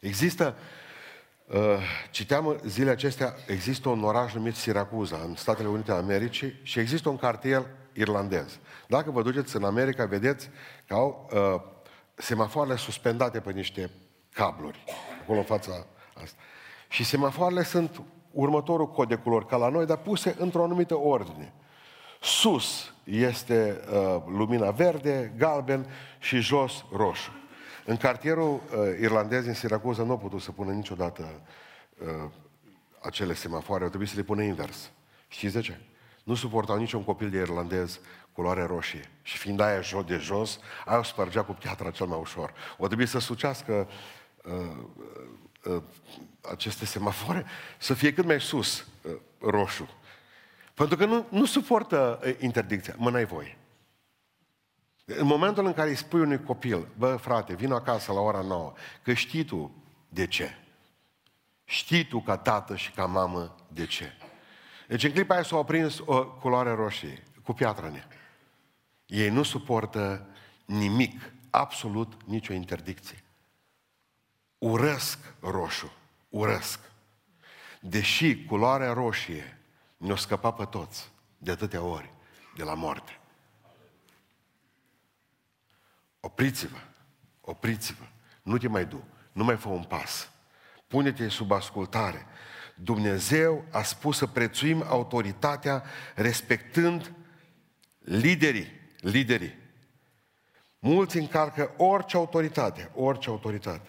Există, 0.00 0.56
uh, 1.46 1.58
citeam 2.10 2.60
zilele 2.64 2.90
acestea, 2.90 3.34
există 3.46 3.88
un 3.88 4.04
oraș 4.04 4.32
numit 4.32 4.56
Siracuza 4.56 5.16
în 5.16 5.34
Statele 5.34 5.68
Unite 5.68 5.90
ale 5.90 6.00
Americii 6.00 6.60
și 6.62 6.78
există 6.78 7.08
un 7.08 7.16
cartier 7.16 7.66
irlandez. 7.92 8.58
Dacă 8.86 9.10
vă 9.10 9.22
duceți 9.22 9.56
în 9.56 9.64
America, 9.64 10.04
vedeți 10.04 10.50
că 10.86 10.94
au 10.94 11.30
uh, 11.32 11.60
semafoarele 12.14 12.76
suspendate 12.76 13.40
pe 13.40 13.52
niște 13.52 13.90
cabluri, 14.32 14.84
acolo 15.22 15.38
în 15.38 15.44
fața 15.44 15.86
asta. 16.14 16.36
Și 16.88 17.04
semafoarele 17.04 17.62
sunt 17.62 18.02
următorul 18.30 18.88
cod 18.88 19.08
de 19.08 19.14
culori 19.14 19.46
ca 19.46 19.56
la 19.56 19.68
noi, 19.68 19.86
dar 19.86 19.96
puse 19.96 20.36
într-o 20.38 20.62
anumită 20.62 20.98
ordine. 20.98 21.52
Sus 22.20 22.94
este 23.04 23.80
uh, 23.92 24.22
lumina 24.26 24.70
verde, 24.70 25.32
galben 25.36 25.86
și 26.18 26.38
jos 26.38 26.84
roșu. 26.96 27.30
În 27.84 27.96
cartierul 27.96 28.52
uh, 28.52 28.60
irlandez 29.00 29.46
în 29.46 29.54
Siracuza 29.54 30.02
nu 30.02 30.10
au 30.10 30.18
putut 30.18 30.40
să 30.40 30.52
pună 30.52 30.72
niciodată 30.72 31.40
uh, 31.98 32.30
acele 33.00 33.34
semafoare, 33.34 33.82
au 33.82 33.88
trebuit 33.88 34.10
să 34.10 34.16
le 34.16 34.22
pună 34.22 34.42
invers. 34.42 34.90
Știți 35.28 35.54
de 35.54 35.60
ce? 35.60 35.80
Nu 36.24 36.34
suportau 36.34 36.76
niciun 36.76 37.04
copil 37.04 37.30
de 37.30 37.38
irlandez 37.38 38.00
culoare 38.32 38.64
roșie. 38.64 39.10
Și 39.22 39.38
fiind 39.38 39.60
aia 39.60 39.80
jos 39.80 40.04
de 40.04 40.16
jos, 40.16 40.58
aia 40.84 40.98
o 40.98 41.02
spărgea 41.02 41.42
cu 41.42 41.52
piatra 41.52 41.90
cel 41.90 42.06
mai 42.06 42.18
ușor. 42.18 42.52
O 42.78 42.86
trebuie 42.86 43.06
să 43.06 43.18
sucească 43.18 43.88
uh, 44.44 45.72
uh, 45.74 45.82
aceste 46.50 46.84
semafoare 46.84 47.44
să 47.78 47.94
fie 47.94 48.12
cât 48.12 48.24
mai 48.24 48.40
sus 48.40 48.86
uh, 49.02 49.12
roșu. 49.38 49.88
Pentru 50.74 50.96
că 50.96 51.04
nu, 51.04 51.26
nu 51.28 51.44
suportă 51.44 52.20
uh, 52.24 52.36
interdicția. 52.38 52.94
Mă, 52.96 53.10
n-ai 53.10 53.24
voie. 53.24 53.58
În 55.04 55.26
momentul 55.26 55.66
în 55.66 55.72
care 55.72 55.88
îi 55.88 55.96
spui 55.96 56.20
unui 56.20 56.42
copil, 56.42 56.88
bă, 56.98 57.16
frate, 57.16 57.54
vin 57.54 57.72
acasă 57.72 58.12
la 58.12 58.20
ora 58.20 58.40
9, 58.40 58.72
că 59.02 59.12
știi 59.12 59.44
tu 59.44 59.82
de 60.08 60.26
ce. 60.26 60.56
Știi 61.64 62.04
tu 62.04 62.20
ca 62.20 62.36
tată 62.36 62.76
și 62.76 62.90
ca 62.90 63.06
mamă 63.06 63.56
de 63.68 63.86
ce. 63.86 64.12
Deci 64.88 65.04
în 65.04 65.10
clipa 65.10 65.34
aia 65.34 65.42
s-a 65.42 65.56
oprins 65.56 65.98
o 66.04 66.26
culoare 66.26 66.70
roșie, 66.70 67.22
cu 67.42 67.52
piatră 67.52 67.88
nea. 67.88 68.08
Ei 69.06 69.28
nu 69.28 69.42
suportă 69.42 70.26
nimic, 70.64 71.32
absolut 71.50 72.12
nicio 72.26 72.52
interdicție. 72.52 73.22
Urăsc 74.58 75.18
roșu, 75.40 75.92
urăsc. 76.30 76.80
Deși 77.80 78.44
culoarea 78.44 78.92
roșie 78.92 79.58
ne-o 79.96 80.16
scăpa 80.16 80.52
pe 80.52 80.64
toți 80.64 81.10
de 81.38 81.50
atâtea 81.50 81.82
ori 81.82 82.12
de 82.56 82.62
la 82.62 82.74
moarte. 82.74 83.18
Opriți-vă, 86.20 86.78
opriți-vă, 87.40 88.04
nu 88.42 88.58
te 88.58 88.68
mai 88.68 88.84
du, 88.84 89.04
nu 89.32 89.44
mai 89.44 89.56
fă 89.56 89.68
un 89.68 89.84
pas. 89.84 90.30
Pune-te 90.86 91.28
sub 91.28 91.50
ascultare. 91.50 92.26
Dumnezeu 92.74 93.64
a 93.70 93.82
spus 93.82 94.16
să 94.16 94.26
prețuim 94.26 94.84
autoritatea 94.86 95.84
respectând 96.14 97.12
liderii 97.98 98.80
liderii. 99.00 99.58
Mulți 100.78 101.16
încarcă 101.16 101.74
orice 101.76 102.16
autoritate, 102.16 102.90
orice 102.94 103.28
autoritate. 103.28 103.88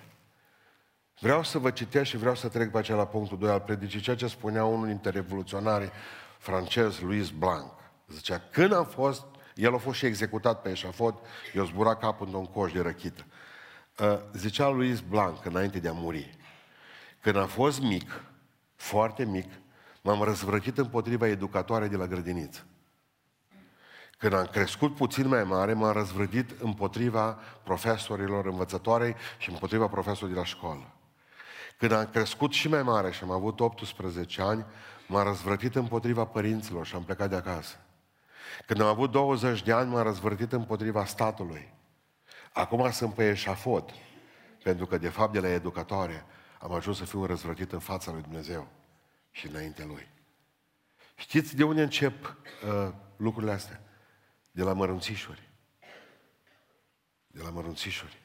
Vreau 1.22 1.44
să 1.44 1.58
vă 1.58 1.72
citesc 1.72 2.10
și 2.10 2.18
vreau 2.18 2.36
să 2.36 2.48
trec 2.48 2.72
pe 2.72 2.78
acela 2.78 2.98
la 2.98 3.08
punctul 3.08 3.38
2 3.38 3.50
al 3.50 3.60
predicii, 3.60 4.00
ceea 4.00 4.16
ce 4.16 4.28
spunea 4.28 4.66
unul 4.66 4.88
dintre 4.88 5.10
revoluționarii 5.10 5.92
francez, 6.38 7.00
Louis 7.00 7.30
Blanc. 7.30 7.72
Zicea, 8.08 8.42
când 8.52 8.74
am 8.74 8.86
fost, 8.86 9.26
el 9.56 9.74
a 9.74 9.78
fost 9.78 9.98
și 9.98 10.06
executat 10.06 10.62
pe 10.62 10.70
eșafod, 10.70 11.16
i-a 11.56 11.64
zburat 11.64 12.00
capul 12.00 12.26
într-un 12.26 12.46
coș 12.46 12.72
de 12.72 12.82
răchită. 12.82 13.26
Uh, 14.00 14.20
zicea 14.34 14.68
Louis 14.68 15.00
Blanc, 15.00 15.46
înainte 15.46 15.80
de 15.80 15.88
a 15.88 15.92
muri, 15.92 16.38
când 17.20 17.36
am 17.36 17.48
fost 17.48 17.82
mic, 17.82 18.24
foarte 18.76 19.26
mic, 19.26 19.52
m-am 20.02 20.22
răzvrătit 20.22 20.78
împotriva 20.78 21.28
educatoare 21.28 21.88
de 21.88 21.96
la 21.96 22.08
grădiniță. 22.08 22.66
Când 24.18 24.34
am 24.34 24.46
crescut 24.46 24.96
puțin 24.96 25.28
mai 25.28 25.44
mare, 25.44 25.74
m-am 25.74 25.94
răzvrădit 25.94 26.62
împotriva 26.62 27.40
profesorilor 27.64 28.46
învățătoarei 28.46 29.16
și 29.38 29.50
împotriva 29.50 29.88
profesorilor 29.88 30.32
de 30.32 30.40
la 30.40 30.46
școală. 30.46 30.96
Când 31.82 31.94
am 31.94 32.08
crescut 32.08 32.52
și 32.52 32.68
mai 32.68 32.84
mare 32.84 33.12
și 33.12 33.24
am 33.24 33.32
avut 33.32 33.60
18 33.60 34.42
ani, 34.42 34.66
m-am 35.08 35.28
răzvrătit 35.28 35.76
împotriva 35.76 36.26
părinților 36.26 36.86
și 36.86 36.96
am 36.96 37.04
plecat 37.04 37.30
de 37.30 37.36
acasă. 37.36 37.76
Când 38.66 38.82
am 38.82 38.88
avut 38.88 39.12
20 39.12 39.64
de 39.64 39.72
ani, 39.72 39.90
m-am 39.90 40.04
răzvrătit 40.04 40.52
împotriva 40.52 41.06
statului. 41.06 41.74
Acum 42.54 42.92
sunt 42.92 43.14
pe 43.14 43.30
eșafod, 43.30 43.94
pentru 44.64 44.86
că, 44.86 44.98
de 44.98 45.10
fapt, 45.10 45.34
de 45.34 45.40
la 45.40 45.48
educatoare 45.48 46.26
am 46.60 46.72
ajuns 46.72 46.98
să 46.98 47.06
fiu 47.06 47.26
răzvrătit 47.26 47.72
în 47.72 47.80
fața 47.80 48.12
lui 48.12 48.22
Dumnezeu. 48.22 48.68
și 49.32 49.48
înaintea 49.48 49.86
Lui. 49.86 50.08
Știți 51.16 51.56
de 51.56 51.64
unde 51.64 51.82
încep 51.82 52.26
uh, 52.26 52.94
lucrurile 53.18 53.52
astea? 53.52 53.82
De 54.52 54.64
la 54.64 54.74
mărunțișuri. 54.74 55.50
De 57.28 57.42
la 57.42 57.50
mărunțișuri. 57.50 58.21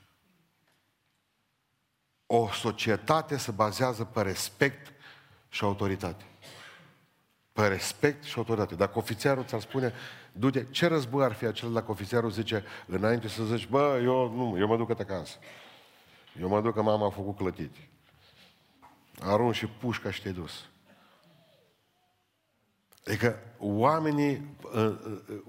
O 2.26 2.49
societate 2.52 3.37
se 3.37 3.50
bazează 3.50 4.04
pe 4.04 4.23
respect 4.23 4.92
și 5.49 5.64
autoritate. 5.64 6.25
Pe 7.52 7.66
respect 7.66 8.23
și 8.23 8.35
autoritate. 8.37 8.75
Dacă 8.75 8.99
ofițerul 8.99 9.45
ți-ar 9.45 9.61
spune, 9.61 9.92
du-te, 10.33 10.64
ce 10.71 10.87
război 10.87 11.25
ar 11.25 11.33
fi 11.33 11.45
acela 11.45 11.73
dacă 11.73 11.90
ofițerul 11.90 12.30
zice 12.30 12.64
înainte 12.87 13.28
să 13.28 13.45
zici, 13.45 13.68
bă, 13.68 14.00
eu 14.02 14.30
nu, 14.30 14.59
eu 14.59 14.66
mă 14.66 14.76
duc 14.76 14.90
acasă. 14.90 15.37
Eu 16.40 16.49
mă 16.49 16.61
duc 16.61 16.75
că 16.75 16.83
mama 16.83 17.06
a 17.06 17.11
făcut 17.11 17.37
clătiti. 17.37 17.88
Arunci 19.21 19.54
și 19.54 19.66
pușca 19.66 20.11
și 20.11 20.23
te-ai 20.23 20.35
dus. 20.35 20.52
Adică 23.06 23.38
oamenii, 23.59 24.56
ă, 24.75 24.80
ă, 24.80 24.99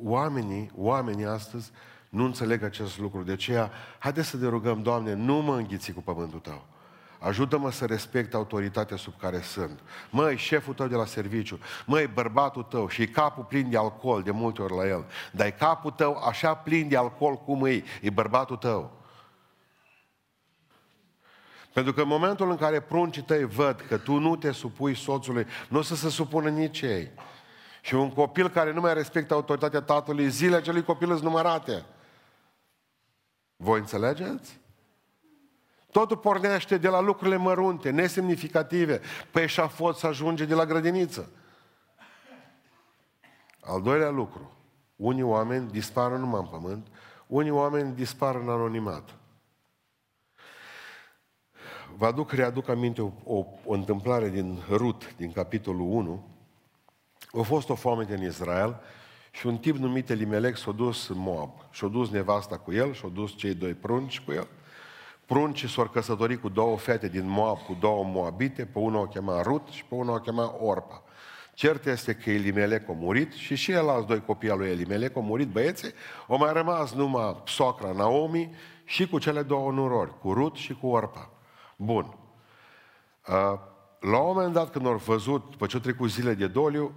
oamenii, 0.03 0.71
oamenii 0.75 1.25
astăzi 1.25 1.71
nu 2.09 2.23
înțeleg 2.23 2.63
acest 2.63 2.99
lucru. 2.99 3.23
De 3.23 3.31
aceea, 3.31 3.71
haideți 3.99 4.27
să 4.27 4.37
ne 4.37 4.47
rugăm, 4.47 4.81
Doamne, 4.81 5.13
nu 5.13 5.35
mă 5.35 5.55
înghiți 5.55 5.91
cu 5.91 6.01
pământul 6.01 6.39
Tău. 6.39 6.65
Ajută-mă 7.19 7.71
să 7.71 7.85
respect 7.85 8.33
autoritatea 8.33 8.97
sub 8.97 9.13
care 9.19 9.41
sunt. 9.41 9.79
Măi, 10.09 10.37
șeful 10.37 10.73
tău 10.73 10.87
de 10.87 10.95
la 10.95 11.05
serviciu, 11.05 11.59
măi, 11.85 12.07
bărbatul 12.07 12.63
tău 12.63 12.87
și 12.87 13.07
capul 13.07 13.43
plin 13.43 13.69
de 13.69 13.77
alcool 13.77 14.23
de 14.23 14.31
multe 14.31 14.61
ori 14.61 14.75
la 14.75 14.87
el, 14.87 15.05
dar 15.31 15.47
e 15.47 15.51
capul 15.51 15.91
tău 15.91 16.15
așa 16.15 16.55
plin 16.55 16.87
de 16.87 16.97
alcool 16.97 17.35
cum 17.35 17.65
e, 17.65 17.83
e 18.01 18.09
bărbatul 18.09 18.55
tău. 18.55 18.91
Pentru 21.73 21.93
că 21.93 22.01
în 22.01 22.07
momentul 22.07 22.49
în 22.49 22.57
care 22.57 22.79
pruncii 22.79 23.21
tăi 23.21 23.45
văd 23.45 23.85
că 23.87 23.97
tu 23.97 24.17
nu 24.17 24.35
te 24.35 24.51
supui 24.51 24.95
soțului, 24.95 25.45
nu 25.69 25.77
o 25.77 25.81
să 25.81 25.95
se 25.95 26.09
supună 26.09 26.49
nici 26.49 26.81
ei. 26.81 27.11
Și 27.81 27.95
un 27.95 28.11
copil 28.11 28.49
care 28.49 28.73
nu 28.73 28.81
mai 28.81 28.93
respectă 28.93 29.33
autoritatea 29.33 29.81
tatălui, 29.81 30.29
zile 30.29 30.55
acelui 30.55 30.83
copil 30.83 31.11
îți 31.11 31.23
numărate. 31.23 31.85
Voi 33.57 33.79
înțelegeți? 33.79 34.59
Totul 35.91 36.17
pornește 36.17 36.77
de 36.77 36.87
la 36.87 36.99
lucrurile 36.99 37.35
mărunte, 37.35 37.89
nesemnificative. 37.89 39.01
Pe 39.31 39.41
eșafot 39.41 39.95
să 39.95 40.07
ajunge 40.07 40.45
de 40.45 40.53
la 40.53 40.65
grădiniță. 40.65 41.31
Al 43.61 43.81
doilea 43.81 44.09
lucru. 44.09 44.51
Unii 44.95 45.23
oameni 45.23 45.71
dispar 45.71 46.11
numai 46.11 46.39
în 46.39 46.47
pământ, 46.47 46.87
unii 47.27 47.51
oameni 47.51 47.95
dispar 47.95 48.35
în 48.35 48.49
anonimat. 48.49 49.15
Vă 51.95 52.05
aduc, 52.05 52.31
readuc 52.31 52.67
aminte 52.69 53.01
o, 53.01 53.11
o, 53.23 53.45
o 53.65 53.73
întâmplare 53.73 54.29
din 54.29 54.63
Rut, 54.69 55.15
din 55.15 55.31
capitolul 55.31 55.91
1. 55.91 56.27
A 57.33 57.41
fost 57.41 57.69
o 57.69 57.75
foame 57.75 58.05
în 58.09 58.23
Israel 58.23 58.81
și 59.37 59.47
un 59.47 59.57
tip 59.57 59.75
numit 59.75 60.09
Elimelec 60.09 60.57
s-a 60.57 60.71
dus 60.71 61.07
în 61.07 61.17
Moab. 61.17 61.49
Și-a 61.71 61.87
dus 61.87 62.09
nevasta 62.09 62.57
cu 62.57 62.73
el, 62.73 62.93
și-a 62.93 63.09
dus 63.13 63.35
cei 63.35 63.53
doi 63.53 63.73
prunci 63.73 64.19
cu 64.19 64.31
el. 64.31 64.47
Pruncii 65.25 65.69
s-au 65.69 65.85
căsătorit 65.85 66.41
cu 66.41 66.49
două 66.49 66.77
fete 66.77 67.07
din 67.07 67.29
Moab, 67.29 67.57
cu 67.57 67.77
două 67.79 68.03
moabite, 68.03 68.65
pe 68.65 68.79
una 68.79 68.99
o 68.99 69.05
chema 69.05 69.41
Rut 69.41 69.67
și 69.67 69.85
pe 69.85 69.95
una 69.95 70.13
o 70.13 70.19
chema 70.19 70.55
Orpa. 70.59 71.03
Cert 71.53 71.85
este 71.85 72.13
că 72.13 72.29
Elimelec 72.29 72.89
a 72.89 72.91
murit 72.91 73.33
și 73.33 73.55
și 73.55 73.71
el 73.71 73.89
alți 73.89 74.07
doi 74.07 74.21
copii 74.25 74.49
al 74.49 74.57
lui 74.57 74.69
Elimelec 74.69 75.15
au 75.15 75.21
murit 75.21 75.47
băieții, 75.47 75.91
au 76.27 76.37
mai 76.37 76.53
rămas 76.53 76.93
numai 76.93 77.41
socra 77.45 77.91
Naomi 77.91 78.55
și 78.85 79.07
cu 79.07 79.19
cele 79.19 79.41
două 79.41 79.71
nurori, 79.71 80.19
cu 80.19 80.33
Rut 80.33 80.55
și 80.55 80.73
cu 80.73 80.87
Orpa. 80.87 81.29
Bun. 81.75 82.17
La 83.99 84.17
un 84.17 84.33
moment 84.33 84.53
dat, 84.53 84.71
când 84.71 84.85
au 84.85 84.95
văzut, 84.95 85.49
după 85.49 85.65
ce 85.65 85.75
au 85.75 85.81
trecut 85.81 86.09
zile 86.09 86.33
de 86.33 86.47
doliu, 86.47 86.91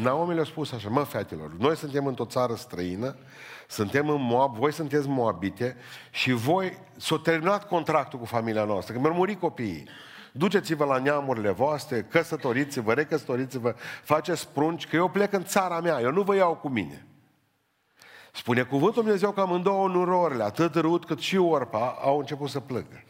Naomi 0.00 0.34
le-a 0.34 0.44
spus 0.44 0.72
așa, 0.72 0.88
mă, 0.88 1.02
fetelor, 1.02 1.52
noi 1.58 1.76
suntem 1.76 2.06
într-o 2.06 2.24
țară 2.24 2.54
străină, 2.54 3.16
suntem 3.68 4.08
în 4.08 4.22
Moab, 4.22 4.56
voi 4.56 4.72
sunteți 4.72 5.08
moabite 5.08 5.76
și 6.10 6.32
voi 6.32 6.78
s-a 6.96 7.20
terminat 7.22 7.68
contractul 7.68 8.18
cu 8.18 8.24
familia 8.24 8.64
noastră, 8.64 8.94
că 8.94 9.00
mi-au 9.00 9.14
murit 9.14 9.40
copiii. 9.40 9.88
Duceți-vă 10.32 10.84
la 10.84 10.98
neamurile 10.98 11.50
voastre, 11.50 12.02
căsătoriți-vă, 12.02 12.92
recăsătoriți-vă, 12.92 13.74
faceți 14.02 14.48
prunci, 14.48 14.86
că 14.86 14.96
eu 14.96 15.08
plec 15.08 15.32
în 15.32 15.44
țara 15.44 15.80
mea, 15.80 16.00
eu 16.00 16.10
nu 16.10 16.22
vă 16.22 16.34
iau 16.34 16.54
cu 16.54 16.68
mine. 16.68 17.06
Spune 18.32 18.62
cuvântul 18.62 19.02
Dumnezeu 19.02 19.30
că 19.30 19.40
amândouă 19.40 19.88
nurorile, 19.88 20.42
atât 20.42 20.74
Rut 20.74 21.04
cât 21.04 21.18
și 21.18 21.36
Orpa, 21.36 21.98
au 22.00 22.18
început 22.18 22.48
să 22.48 22.60
plângă. 22.60 23.02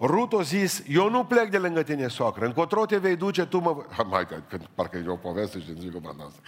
Rut 0.00 0.32
a 0.32 0.42
zis, 0.42 0.82
eu 0.88 1.10
nu 1.10 1.24
plec 1.24 1.50
de 1.50 1.58
lângă 1.58 1.82
tine, 1.82 2.08
soacră, 2.08 2.44
încotro 2.44 2.86
te 2.86 2.96
vei 2.96 3.16
duce, 3.16 3.46
tu 3.46 3.58
mă... 3.58 3.84
Hai, 4.10 4.26
că 4.26 4.58
parcă 4.74 4.96
e 4.96 5.08
o 5.08 5.16
poveste 5.16 5.60
și 5.60 5.78
zic 5.78 5.94
o 5.94 6.08
asta. 6.08 6.40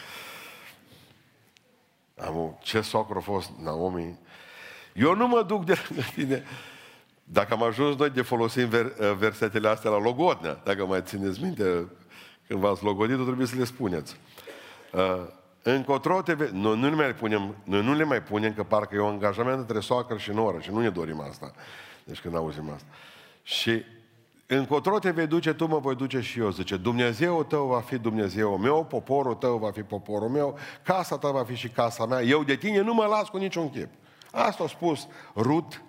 Am, 2.27 2.59
ce 2.63 2.81
socră 2.81 3.19
a 3.19 3.21
fost 3.21 3.51
Naomi? 3.63 4.19
Eu 4.95 5.15
nu 5.15 5.29
mă 5.29 5.43
duc 5.43 5.65
de 5.65 5.79
lângă 5.89 6.05
tine. 6.15 6.45
Dacă 7.25 7.55
am 7.55 7.63
ajuns 7.63 7.97
noi 7.97 8.11
de 8.11 8.23
folosim 8.23 8.69
ver, 8.69 8.93
versetele 9.19 9.69
astea 9.69 9.91
la 9.91 9.99
logodnea, 9.99 10.61
dacă 10.65 10.87
mai 10.87 11.03
țineți 11.03 11.43
minte, 11.43 11.89
când 12.47 12.61
v-ați 12.61 12.85
logodit, 12.85 13.25
trebuie 13.25 13.47
să 13.47 13.57
le 13.57 13.65
spuneți. 13.65 14.17
Uh, 14.93 15.27
încotro 15.63 16.23
te 16.23 16.35
vei... 16.35 16.51
Noi 16.53 16.79
nu 16.79 16.89
le 16.89 16.95
mai 16.95 17.15
punem, 17.15 17.57
noi 17.65 17.83
nu 17.83 17.95
le 17.95 18.05
mai 18.05 18.23
punem, 18.23 18.55
că 18.55 18.63
parcă 18.63 18.95
e 18.95 19.01
un 19.01 19.09
angajament 19.09 19.59
între 19.59 19.81
soacră 19.81 20.17
și 20.17 20.31
noră 20.31 20.59
și 20.61 20.71
nu 20.71 20.81
ne 20.81 20.91
dorim 20.91 21.21
asta. 21.21 21.53
Deci 22.05 22.21
când 22.21 22.37
auzim 22.37 22.71
asta. 22.71 22.87
Și 23.43 23.85
încotro 24.47 24.99
te 24.99 25.11
vei 25.11 25.27
duce, 25.27 25.53
tu 25.53 25.67
mă 25.67 25.79
voi 25.79 25.95
duce 25.95 26.21
și 26.21 26.41
eu. 26.41 26.51
Zice, 26.51 26.77
Dumnezeul 26.77 27.45
tău 27.45 27.67
va 27.67 27.81
fi 27.81 27.99
Dumnezeul 27.99 28.59
meu, 28.59 28.85
poporul 28.85 29.35
tău 29.35 29.57
va 29.59 29.71
fi 29.71 29.83
poporul 29.83 30.29
meu, 30.29 30.59
casa 30.83 31.19
ta 31.19 31.31
va 31.31 31.45
fi 31.45 31.55
și 31.55 31.69
casa 31.69 32.07
mea. 32.07 32.23
Eu 32.23 32.45
de 32.45 32.57
tine 32.57 32.81
nu 32.81 32.95
mă 32.95 33.05
las 33.05 33.29
cu 33.29 33.37
niciun 33.37 33.71
chip. 33.71 33.89
Asta 34.33 34.65
a 34.65 34.67
spus 34.67 35.07
Rut 35.37 35.83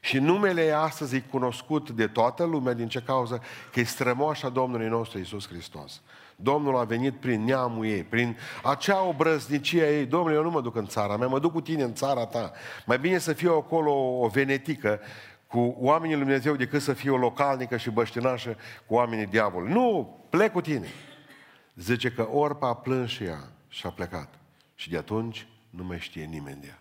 și 0.00 0.18
numele 0.18 0.64
ei 0.64 0.72
astăzi 0.72 1.16
e 1.16 1.20
cunoscut 1.20 1.90
de 1.90 2.06
toată 2.06 2.44
lumea 2.44 2.72
din 2.72 2.88
ce 2.88 3.00
cauză? 3.00 3.42
Că 3.72 3.80
e 3.80 3.84
strămoașa 3.84 4.48
Domnului 4.48 4.88
nostru 4.88 5.18
Isus 5.18 5.48
Hristos. 5.48 6.00
Domnul 6.36 6.76
a 6.76 6.84
venit 6.84 7.14
prin 7.14 7.44
neamul 7.44 7.86
ei, 7.86 8.02
prin 8.02 8.36
acea 8.62 9.02
obrăznicie 9.02 9.98
ei. 9.98 10.06
Domnule, 10.06 10.34
eu 10.34 10.42
nu 10.42 10.50
mă 10.50 10.60
duc 10.60 10.76
în 10.76 10.86
țara 10.86 11.16
mea, 11.16 11.26
mă 11.26 11.38
duc 11.38 11.52
cu 11.52 11.60
tine 11.60 11.82
în 11.82 11.94
țara 11.94 12.26
ta. 12.26 12.52
Mai 12.86 12.98
bine 12.98 13.18
să 13.18 13.32
fiu 13.32 13.52
acolo 13.52 14.20
o 14.20 14.28
venetică 14.28 15.00
cu 15.52 15.76
oamenii 15.78 16.14
Lui 16.14 16.24
Dumnezeu 16.24 16.56
decât 16.56 16.82
să 16.82 16.92
fie 16.92 17.10
o 17.10 17.16
localnică 17.16 17.76
și 17.76 17.90
băștinașă 17.90 18.56
cu 18.86 18.94
oamenii 18.94 19.26
diavolului. 19.26 19.72
Nu, 19.72 20.18
plec 20.30 20.52
cu 20.52 20.60
tine. 20.60 20.86
Zice 21.74 22.10
că 22.10 22.28
Orpa 22.30 22.68
a 22.68 22.74
plâns 22.74 23.10
și 23.10 23.24
ea 23.24 23.38
și 23.68 23.86
a 23.86 23.90
plecat. 23.90 24.34
Și 24.74 24.90
de 24.90 24.96
atunci 24.96 25.46
nu 25.70 25.84
mai 25.84 25.98
știe 25.98 26.24
nimeni 26.24 26.60
de 26.60 26.66
ea. 26.66 26.80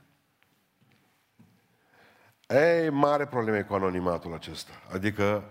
Ei, 2.61 2.89
mare 2.89 3.25
probleme 3.25 3.61
cu 3.61 3.73
anonimatul 3.73 4.33
acesta. 4.33 4.71
Adică, 4.93 5.43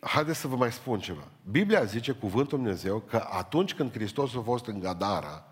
haideți 0.00 0.38
să 0.38 0.48
vă 0.48 0.56
mai 0.56 0.72
spun 0.72 1.00
ceva. 1.00 1.28
Biblia 1.50 1.84
zice, 1.84 2.12
cuvântul 2.12 2.58
Dumnezeu, 2.58 2.98
că 2.98 3.28
atunci 3.30 3.74
când 3.74 3.92
Hristos 3.92 4.34
a 4.34 4.40
fost 4.40 4.66
în 4.66 4.80
Gadara, 4.80 5.42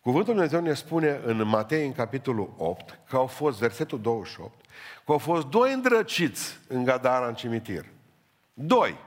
Cuvântul 0.00 0.34
Dumnezeu 0.34 0.60
ne 0.60 0.74
spune 0.74 1.20
în 1.24 1.46
Matei, 1.46 1.86
în 1.86 1.92
capitolul 1.92 2.54
8, 2.56 2.98
că 3.08 3.16
au 3.16 3.26
fost, 3.26 3.58
versetul 3.58 4.00
28, 4.00 4.63
că 5.04 5.12
au 5.12 5.18
fost 5.18 5.46
doi 5.46 5.72
îndrăciți 5.72 6.58
în 6.68 6.84
Gadara, 6.84 7.26
în 7.26 7.34
cimitir. 7.34 7.84
Doi. 8.54 8.98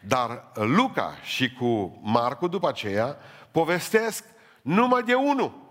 Dar 0.00 0.50
Luca 0.54 1.16
și 1.22 1.52
cu 1.52 2.00
Marcu, 2.02 2.48
după 2.48 2.68
aceea, 2.68 3.16
povestesc 3.50 4.24
numai 4.62 5.02
de 5.02 5.14
unul. 5.14 5.62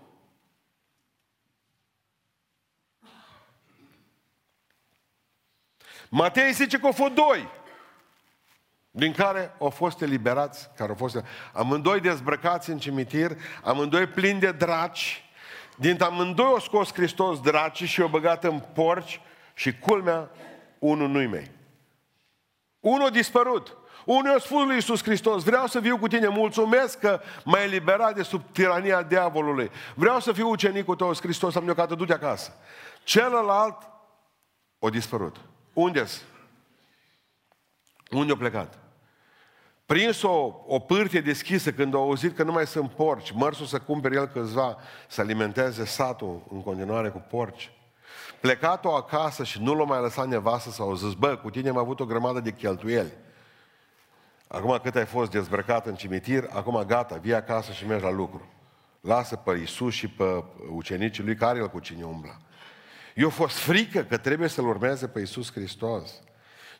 Matei 6.08 6.52
zice 6.52 6.78
că 6.78 6.86
au 6.86 6.92
fost 6.92 7.12
doi 7.12 7.48
din 8.90 9.12
care 9.12 9.54
au 9.58 9.70
fost 9.70 10.00
eliberați, 10.00 10.70
care 10.76 10.90
au 10.90 10.96
fost 10.96 11.24
amândoi 11.52 12.00
dezbrăcați 12.00 12.70
în 12.70 12.78
cimitir, 12.78 13.36
amândoi 13.62 14.06
plini 14.06 14.40
de 14.40 14.52
draci, 14.52 15.23
din 15.76 16.02
amândoi 16.02 16.46
au 16.46 16.58
scos 16.58 16.92
Hristos 16.92 17.40
draci 17.40 17.82
și 17.82 18.00
au 18.00 18.08
băgat 18.08 18.44
în 18.44 18.62
porci 18.74 19.20
și 19.54 19.78
culmea, 19.78 20.30
unul 20.78 21.08
nu-i 21.08 21.26
mei. 21.26 21.50
Unul 22.80 23.06
a 23.06 23.10
dispărut. 23.10 23.76
Unul 24.04 24.34
a 24.34 24.38
spus 24.38 24.64
lui 24.64 24.74
Iisus 24.74 25.02
Hristos, 25.02 25.42
vreau 25.42 25.66
să 25.66 25.80
viu 25.80 25.98
cu 25.98 26.08
tine, 26.08 26.28
mulțumesc 26.28 26.98
că 26.98 27.20
m-ai 27.44 27.62
eliberat 27.62 28.14
de 28.14 28.22
sub 28.22 28.42
tirania 28.52 29.02
diavolului. 29.02 29.70
Vreau 29.94 30.20
să 30.20 30.32
fiu 30.32 30.48
ucenicul 30.48 30.96
tău, 30.96 31.14
Hristos, 31.14 31.54
am 31.54 31.64
neocată, 31.64 31.94
du-te 31.94 32.12
acasă. 32.12 32.56
Celălalt 33.02 33.76
a 34.78 34.90
dispărut. 34.90 35.36
Unde-s? 35.72 36.22
Unde 38.10 38.32
a 38.32 38.36
plecat? 38.36 38.83
Prins 39.86 40.22
o, 40.22 40.62
o 40.66 40.78
pârtie 40.78 41.20
deschisă 41.20 41.72
când 41.72 41.94
au 41.94 42.02
auzit 42.02 42.36
că 42.36 42.42
nu 42.42 42.52
mai 42.52 42.66
sunt 42.66 42.90
porci, 42.90 43.30
mărsul 43.30 43.66
să 43.66 43.78
cumpere 43.78 44.14
el 44.14 44.26
câțiva 44.26 44.76
să 45.08 45.20
alimenteze 45.20 45.84
satul 45.84 46.42
în 46.50 46.62
continuare 46.62 47.08
cu 47.08 47.24
porci. 47.30 47.72
Plecat-o 48.40 48.94
acasă 48.94 49.44
și 49.44 49.62
nu 49.62 49.74
l-a 49.74 49.84
mai 49.84 50.00
lăsat 50.00 50.26
nevastă 50.26 50.70
sau 50.70 50.94
zis, 50.94 51.12
bă, 51.12 51.36
cu 51.36 51.50
tine 51.50 51.68
am 51.68 51.76
avut 51.76 52.00
o 52.00 52.04
grămadă 52.04 52.40
de 52.40 52.52
cheltuieli. 52.52 53.12
Acum 54.48 54.80
cât 54.82 54.96
ai 54.96 55.06
fost 55.06 55.30
dezbrăcat 55.30 55.86
în 55.86 55.94
cimitir, 55.94 56.48
acum 56.52 56.84
gata, 56.86 57.16
vii 57.16 57.34
acasă 57.34 57.72
și 57.72 57.86
mergi 57.86 58.04
la 58.04 58.10
lucru. 58.10 58.48
Lasă 59.00 59.36
pe 59.36 59.58
Isus 59.62 59.94
și 59.94 60.08
pe 60.08 60.44
ucenicii 60.72 61.24
lui 61.24 61.36
care 61.36 61.58
el 61.58 61.68
cu 61.68 61.78
cine 61.78 62.04
umbla. 62.04 62.36
Eu 63.14 63.30
fost 63.30 63.56
frică 63.56 64.02
că 64.02 64.16
trebuie 64.16 64.48
să-L 64.48 64.66
urmeze 64.66 65.08
pe 65.08 65.20
Isus 65.20 65.52
Hristos. 65.52 66.22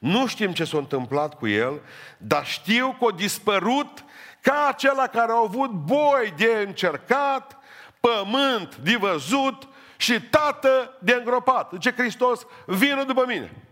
Nu 0.05 0.27
știm 0.27 0.53
ce 0.53 0.65
s-a 0.65 0.79
întâmplat 0.79 1.35
cu 1.39 1.47
el, 1.47 1.81
dar 2.19 2.47
știu 2.47 2.97
că 2.99 3.05
a 3.05 3.17
dispărut 3.17 4.05
ca 4.41 4.67
acela 4.67 5.07
care 5.07 5.33
a 5.33 5.43
avut 5.45 5.71
boi 5.71 6.35
de 6.37 6.65
încercat, 6.67 7.59
pământ 8.01 8.77
de 8.77 8.97
văzut 8.97 9.69
și 9.97 10.23
tată 10.23 10.99
de 11.01 11.13
îngropat. 11.13 11.71
Zice 11.73 11.93
Hristos, 11.93 12.47
vină 12.67 13.05
după 13.05 13.25
mine. 13.27 13.63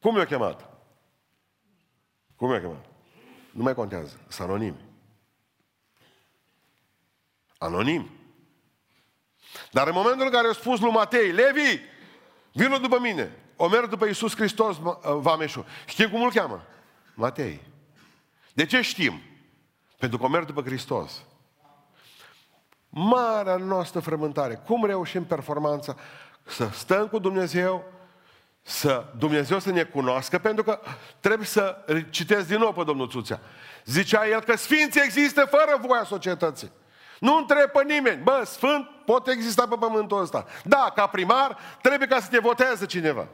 Cum 0.00 0.16
i-a 0.16 0.26
chemat? 0.26 0.70
Cum 2.36 2.50
i-a 2.50 2.60
chemat? 2.60 2.84
Nu 3.50 3.62
mai 3.62 3.74
contează, 3.74 4.20
sunt 4.28 4.48
anonim. 4.48 4.76
Anonim. 7.58 8.10
Dar 9.70 9.86
în 9.86 9.94
momentul 9.94 10.26
în 10.26 10.32
care 10.32 10.48
a 10.48 10.52
spus 10.52 10.80
lui 10.80 10.90
Matei, 10.90 11.30
Levi, 11.30 11.80
vină 12.52 12.78
după 12.78 12.98
mine. 13.00 13.38
O 13.56 13.68
merg 13.68 13.88
după 13.88 14.06
Iisus 14.06 14.36
Hristos, 14.36 14.76
vameșul. 15.02 15.64
Știm 15.86 16.08
cum 16.08 16.22
îl 16.22 16.32
cheamă? 16.32 16.62
Matei. 17.14 17.60
De 18.52 18.66
ce 18.66 18.80
știm? 18.80 19.20
Pentru 19.98 20.18
că 20.18 20.24
o 20.24 20.28
merg 20.28 20.46
după 20.46 20.62
Hristos. 20.62 21.22
Marea 22.88 23.56
noastră 23.56 24.00
frământare. 24.00 24.54
Cum 24.54 24.84
reușim 24.84 25.24
performanța? 25.24 25.96
Să 26.42 26.68
stăm 26.72 27.08
cu 27.08 27.18
Dumnezeu, 27.18 27.84
să 28.62 29.04
Dumnezeu 29.18 29.58
să 29.58 29.70
ne 29.70 29.82
cunoască, 29.82 30.38
pentru 30.38 30.64
că 30.64 30.80
trebuie 31.20 31.46
să 31.46 31.84
citesc 32.10 32.46
din 32.46 32.58
nou 32.58 32.72
pe 32.72 32.84
domnul 32.84 33.08
Țuțea. 33.08 33.40
Zicea 33.84 34.28
el 34.28 34.42
că 34.42 34.56
sfinții 34.56 35.00
există 35.04 35.44
fără 35.50 35.78
voia 35.86 36.04
societății. 36.04 36.70
Nu 37.20 37.36
întreb 37.36 37.70
pe 37.70 37.84
nimeni. 37.84 38.22
Bă, 38.22 38.42
sfânt 38.44 38.88
pot 39.04 39.28
exista 39.28 39.66
pe 39.68 39.76
pământul 39.78 40.20
ăsta. 40.20 40.46
Da, 40.64 40.92
ca 40.94 41.06
primar 41.06 41.58
trebuie 41.82 42.08
ca 42.08 42.20
să 42.20 42.28
te 42.30 42.38
voteze 42.38 42.86
cineva. 42.86 43.28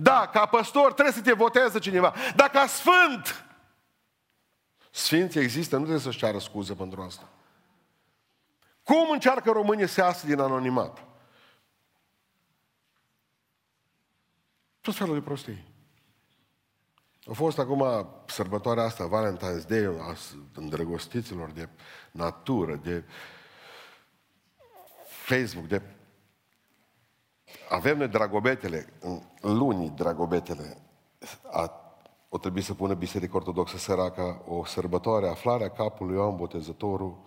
Da, 0.00 0.28
ca 0.32 0.46
păstor 0.46 0.92
trebuie 0.92 1.14
să 1.14 1.22
te 1.22 1.32
voteze 1.32 1.78
cineva. 1.78 2.14
Dar 2.36 2.48
ca 2.50 2.66
sfânt, 2.66 3.44
sfinții 4.90 5.40
există, 5.40 5.76
nu 5.76 5.82
trebuie 5.82 6.02
să-și 6.02 6.18
ceară 6.18 6.38
scuze 6.38 6.74
pentru 6.74 7.02
asta. 7.02 7.28
Cum 8.82 9.10
încearcă 9.10 9.50
românii 9.50 9.88
să 9.88 10.00
iasă 10.00 10.26
din 10.26 10.40
anonimat? 10.40 11.04
Tot 14.80 14.94
felul 14.94 15.14
de 15.14 15.20
prostii. 15.20 15.66
A 17.26 17.32
fost 17.32 17.58
acum 17.58 18.08
sărbătoarea 18.26 18.84
asta, 18.84 19.08
Valentine's 19.08 19.66
Day, 19.66 19.84
a 19.84 20.16
îndrăgostiților 20.54 21.50
de 21.50 21.68
natură, 22.10 22.74
de 22.74 23.04
Facebook, 25.06 25.66
de... 25.66 25.82
Avem 27.68 27.98
noi 27.98 28.08
dragobetele, 28.08 28.92
în 29.40 29.56
luni 29.58 29.92
dragobetele, 29.96 30.76
a, 31.50 31.72
o 32.28 32.38
trebuie 32.38 32.62
să 32.62 32.74
pună 32.74 32.94
Biserica 32.94 33.36
Ortodoxă 33.36 33.76
Săraca 33.76 34.42
o 34.46 34.64
sărbătoare, 34.64 35.28
aflarea 35.28 35.70
capului 35.70 36.16
Ioan 36.16 36.36
Botezătorul, 36.36 37.18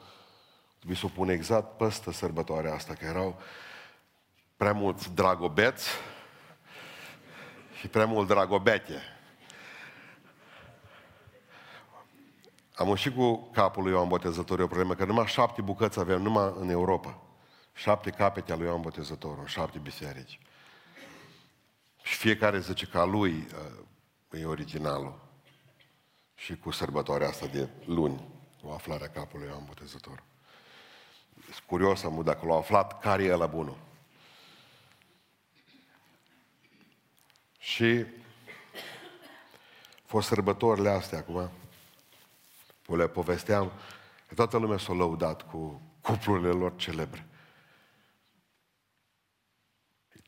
trebuie 0.78 0.98
să 0.98 1.06
o 1.06 1.12
pune 1.16 1.34
exact 1.34 1.78
peste 1.78 2.12
sărbătoarea 2.12 2.74
asta, 2.74 2.94
că 2.94 3.06
erau 3.06 3.36
prea 4.58 4.74
mulți 4.74 5.14
dragobeți 5.14 5.90
și 7.80 7.88
prea 7.88 8.06
mult 8.06 8.28
dragobete. 8.28 9.02
Am 12.76 12.88
ieșit 12.88 13.16
cu 13.16 13.50
capul 13.54 13.84
lui 13.84 13.92
Ioan 13.92 14.08
Botezătorul 14.08 14.64
o 14.64 14.68
problemă, 14.68 14.96
că 14.96 15.06
numai 15.06 15.26
șapte 15.26 15.62
bucăți 15.62 16.00
avem 16.00 16.22
numai 16.22 16.54
în 16.60 16.70
Europa. 16.70 17.18
Șapte 17.74 18.10
capete 18.10 18.52
al 18.52 18.58
lui 18.58 18.68
Ioan 18.68 18.82
Botezătorul, 18.82 19.46
șapte 19.46 19.80
biserici. 19.80 20.40
Și 22.02 22.16
fiecare 22.16 22.60
zice 22.60 22.86
că 22.86 23.00
a 23.00 23.06
lui 23.06 23.48
uh, 24.32 24.40
e 24.40 24.46
originalul. 24.46 25.20
Și 26.36 26.58
cu 26.58 26.72
sărbătoarea 26.72 27.28
asta 27.28 27.46
de 27.46 27.70
luni, 27.86 28.28
o 28.64 28.74
aflare 28.74 29.04
a 29.04 29.10
capului 29.10 29.48
Ioan 29.48 29.66
Botezător. 29.66 30.24
Sunt 31.44 31.64
curios 31.66 32.04
am 32.04 32.22
dacă 32.24 32.46
l-au 32.46 32.58
aflat 32.58 33.00
care 33.00 33.24
e 33.24 33.36
la 33.36 33.46
bunul. 33.46 33.78
Și 37.58 38.06
fost 40.06 40.28
sărbătorile 40.28 40.90
astea 40.90 41.18
acum, 41.18 41.50
o 42.88 42.96
le 42.96 43.08
povesteam, 43.08 43.72
că 44.28 44.34
toată 44.34 44.58
lumea 44.58 44.78
s-a 44.78 44.94
lăudat 44.94 45.50
cu 45.50 45.82
cuplurile 46.02 46.50
lor 46.50 46.76
celebre. 46.76 47.26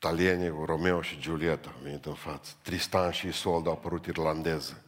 Italienii 0.03 0.49
cu 0.49 0.65
Romeo 0.65 1.01
și 1.01 1.19
Giulietta 1.19 1.69
au 1.69 1.79
venit 1.83 2.05
în 2.05 2.13
față. 2.13 2.51
Tristan 2.61 3.11
și 3.11 3.27
Isolde 3.27 3.69
au 3.69 3.73
apărut 3.73 4.05
irlandeză. 4.05 4.83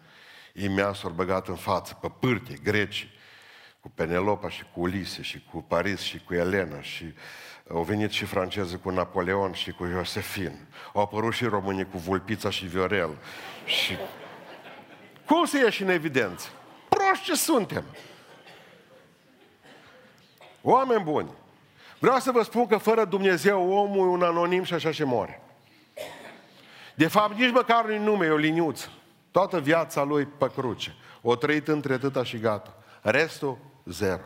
Ei 0.54 0.68
mi 0.68 0.80
s-au 0.94 1.10
băgat 1.10 1.48
în 1.48 1.56
față, 1.56 1.98
pe 2.02 2.12
pârtie, 2.20 2.58
greci, 2.64 3.10
cu 3.80 3.90
Penelopa 3.90 4.50
și 4.50 4.64
cu 4.74 4.82
Ulise 4.82 5.22
și 5.22 5.44
cu 5.52 5.62
Paris 5.62 6.00
și 6.00 6.22
cu 6.26 6.34
Elena 6.34 6.82
și 6.82 7.14
au 7.70 7.84
venit 7.84 8.12
și 8.12 8.26
francezii 8.26 8.80
cu 8.80 8.90
Napoleon 8.90 9.54
și 9.54 9.72
cu 9.72 9.86
Josefin. 9.86 10.68
Au 10.94 11.02
apărut 11.02 11.34
și 11.34 11.46
românii 11.46 11.90
cu 11.90 11.98
Vulpița 11.98 12.50
și 12.50 12.66
Viorel. 12.66 13.18
Și... 13.66 13.98
Cum 15.26 15.46
să 15.46 15.58
ieși 15.58 15.82
în 15.82 15.90
evidență? 15.90 16.50
proști 16.90 17.26
ce 17.26 17.36
suntem. 17.36 17.84
Oameni 20.62 21.04
buni, 21.04 21.30
vreau 22.00 22.20
să 22.20 22.32
vă 22.32 22.44
spun 22.44 22.68
că 22.68 22.78
fără 22.78 23.06
Dumnezeu 23.06 23.72
omul 23.72 24.08
e 24.08 24.12
un 24.12 24.24
anonim 24.24 24.64
și 24.64 24.74
așa 24.74 24.92
și 24.92 25.04
moare. 25.04 25.42
De 26.96 27.08
fapt, 27.08 27.38
nici 27.38 27.52
măcar 27.52 27.86
nu-i 27.86 27.98
nume, 27.98 28.26
e 28.26 28.30
o 28.30 28.36
liniuță. 28.36 28.90
Toată 29.32 29.60
viața 29.60 30.04
lui 30.04 30.26
pe 30.26 30.52
cruce. 30.56 30.96
O 31.22 31.36
trăit 31.36 31.68
între 31.68 31.94
atâta 31.94 32.24
și 32.24 32.38
gata. 32.38 32.74
Restul, 33.02 33.58
zero. 33.86 34.24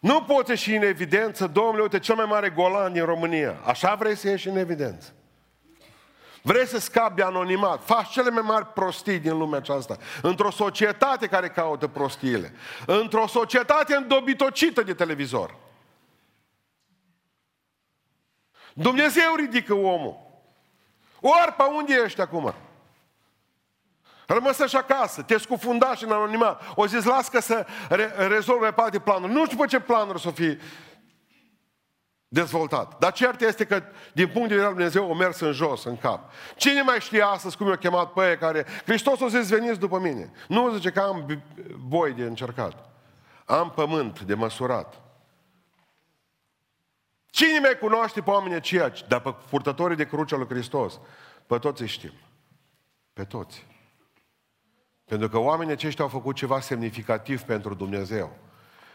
Nu 0.00 0.22
poți 0.22 0.50
ieși 0.50 0.74
în 0.74 0.82
evidență, 0.82 1.46
domnule, 1.46 1.82
uite, 1.82 1.98
cel 1.98 2.14
mai 2.14 2.24
mare 2.24 2.48
golan 2.48 2.92
din 2.92 3.04
România. 3.04 3.60
Așa 3.64 3.94
vrei 3.94 4.16
să 4.16 4.28
ieși 4.28 4.48
în 4.48 4.56
evidență. 4.56 5.12
Vrei 6.42 6.66
să 6.66 6.78
scapi 6.78 7.14
de 7.14 7.22
anonimat, 7.22 7.84
faci 7.84 8.08
cele 8.08 8.30
mai 8.30 8.42
mari 8.46 8.66
prostii 8.66 9.18
din 9.18 9.38
lumea 9.38 9.58
aceasta. 9.58 9.96
Într-o 10.22 10.50
societate 10.50 11.26
care 11.26 11.48
caută 11.48 11.86
prostiile. 11.86 12.52
Într-o 12.86 13.26
societate 13.26 13.94
îndobitocită 13.94 14.82
de 14.82 14.94
televizor. 14.94 15.54
Dumnezeu 18.82 19.34
ridică 19.36 19.74
omul. 19.74 20.16
Ori 21.20 21.52
pe 21.56 21.62
unde 21.62 21.94
ești 22.04 22.20
acum? 22.20 22.54
Rămăsă 24.26 24.66
și 24.66 24.76
acasă, 24.76 25.22
te 25.22 25.38
scufunda 25.38 25.94
și 25.94 26.04
în 26.04 26.12
anonimat. 26.12 26.62
O 26.74 26.86
zis, 26.86 27.04
las 27.04 27.28
că 27.28 27.40
să 27.40 27.66
re- 27.88 28.14
rezolve 28.28 28.70
pe 28.70 28.80
alte 28.80 28.98
planuri. 28.98 29.32
Nu 29.32 29.44
știu 29.44 29.58
pe 29.58 29.66
ce 29.66 29.80
planuri 29.80 30.20
să 30.20 30.30
fie 30.30 30.58
dezvoltat. 32.28 32.98
Dar 32.98 33.12
cert 33.12 33.40
este 33.40 33.64
că, 33.64 33.82
din 34.12 34.28
punct 34.28 34.48
de 34.48 34.54
vedere 34.54 34.66
al 34.66 34.74
Dumnezeu, 34.74 35.10
o 35.10 35.14
mers 35.14 35.40
în 35.40 35.52
jos, 35.52 35.84
în 35.84 35.96
cap. 35.96 36.32
Cine 36.56 36.82
mai 36.82 37.00
știe 37.00 37.22
astăzi 37.22 37.56
cum 37.56 37.66
i-a 37.66 37.76
chemat 37.76 38.12
pe 38.12 38.28
ei 38.28 38.38
care... 38.38 38.66
Hristos 38.84 39.20
o 39.20 39.28
zis, 39.28 39.48
veniți 39.48 39.78
după 39.78 39.98
mine. 39.98 40.32
Nu 40.48 40.74
zice 40.74 40.90
că 40.90 41.00
am 41.00 41.42
boi 41.88 42.12
de 42.12 42.22
încercat. 42.22 42.88
Am 43.44 43.70
pământ 43.70 44.20
de 44.20 44.34
măsurat. 44.34 45.07
Cine 47.30 47.58
mai 47.58 47.78
cunoaște 47.80 48.20
pe 48.20 48.30
oamenii 48.30 48.56
aceia, 48.56 48.92
dar 49.08 49.20
pe 49.20 49.34
purtătorii 49.50 49.96
de 49.96 50.06
cruce 50.06 50.34
al 50.34 50.40
lui 50.40 50.48
Hristos? 50.48 51.00
Pe 51.46 51.58
toți 51.58 51.82
îi 51.82 51.88
știm. 51.88 52.12
Pe 53.12 53.24
toți. 53.24 53.66
Pentru 55.04 55.28
că 55.28 55.38
oamenii 55.38 55.72
aceștia 55.72 56.04
au 56.04 56.10
făcut 56.10 56.36
ceva 56.36 56.60
semnificativ 56.60 57.42
pentru 57.42 57.74
Dumnezeu. 57.74 58.36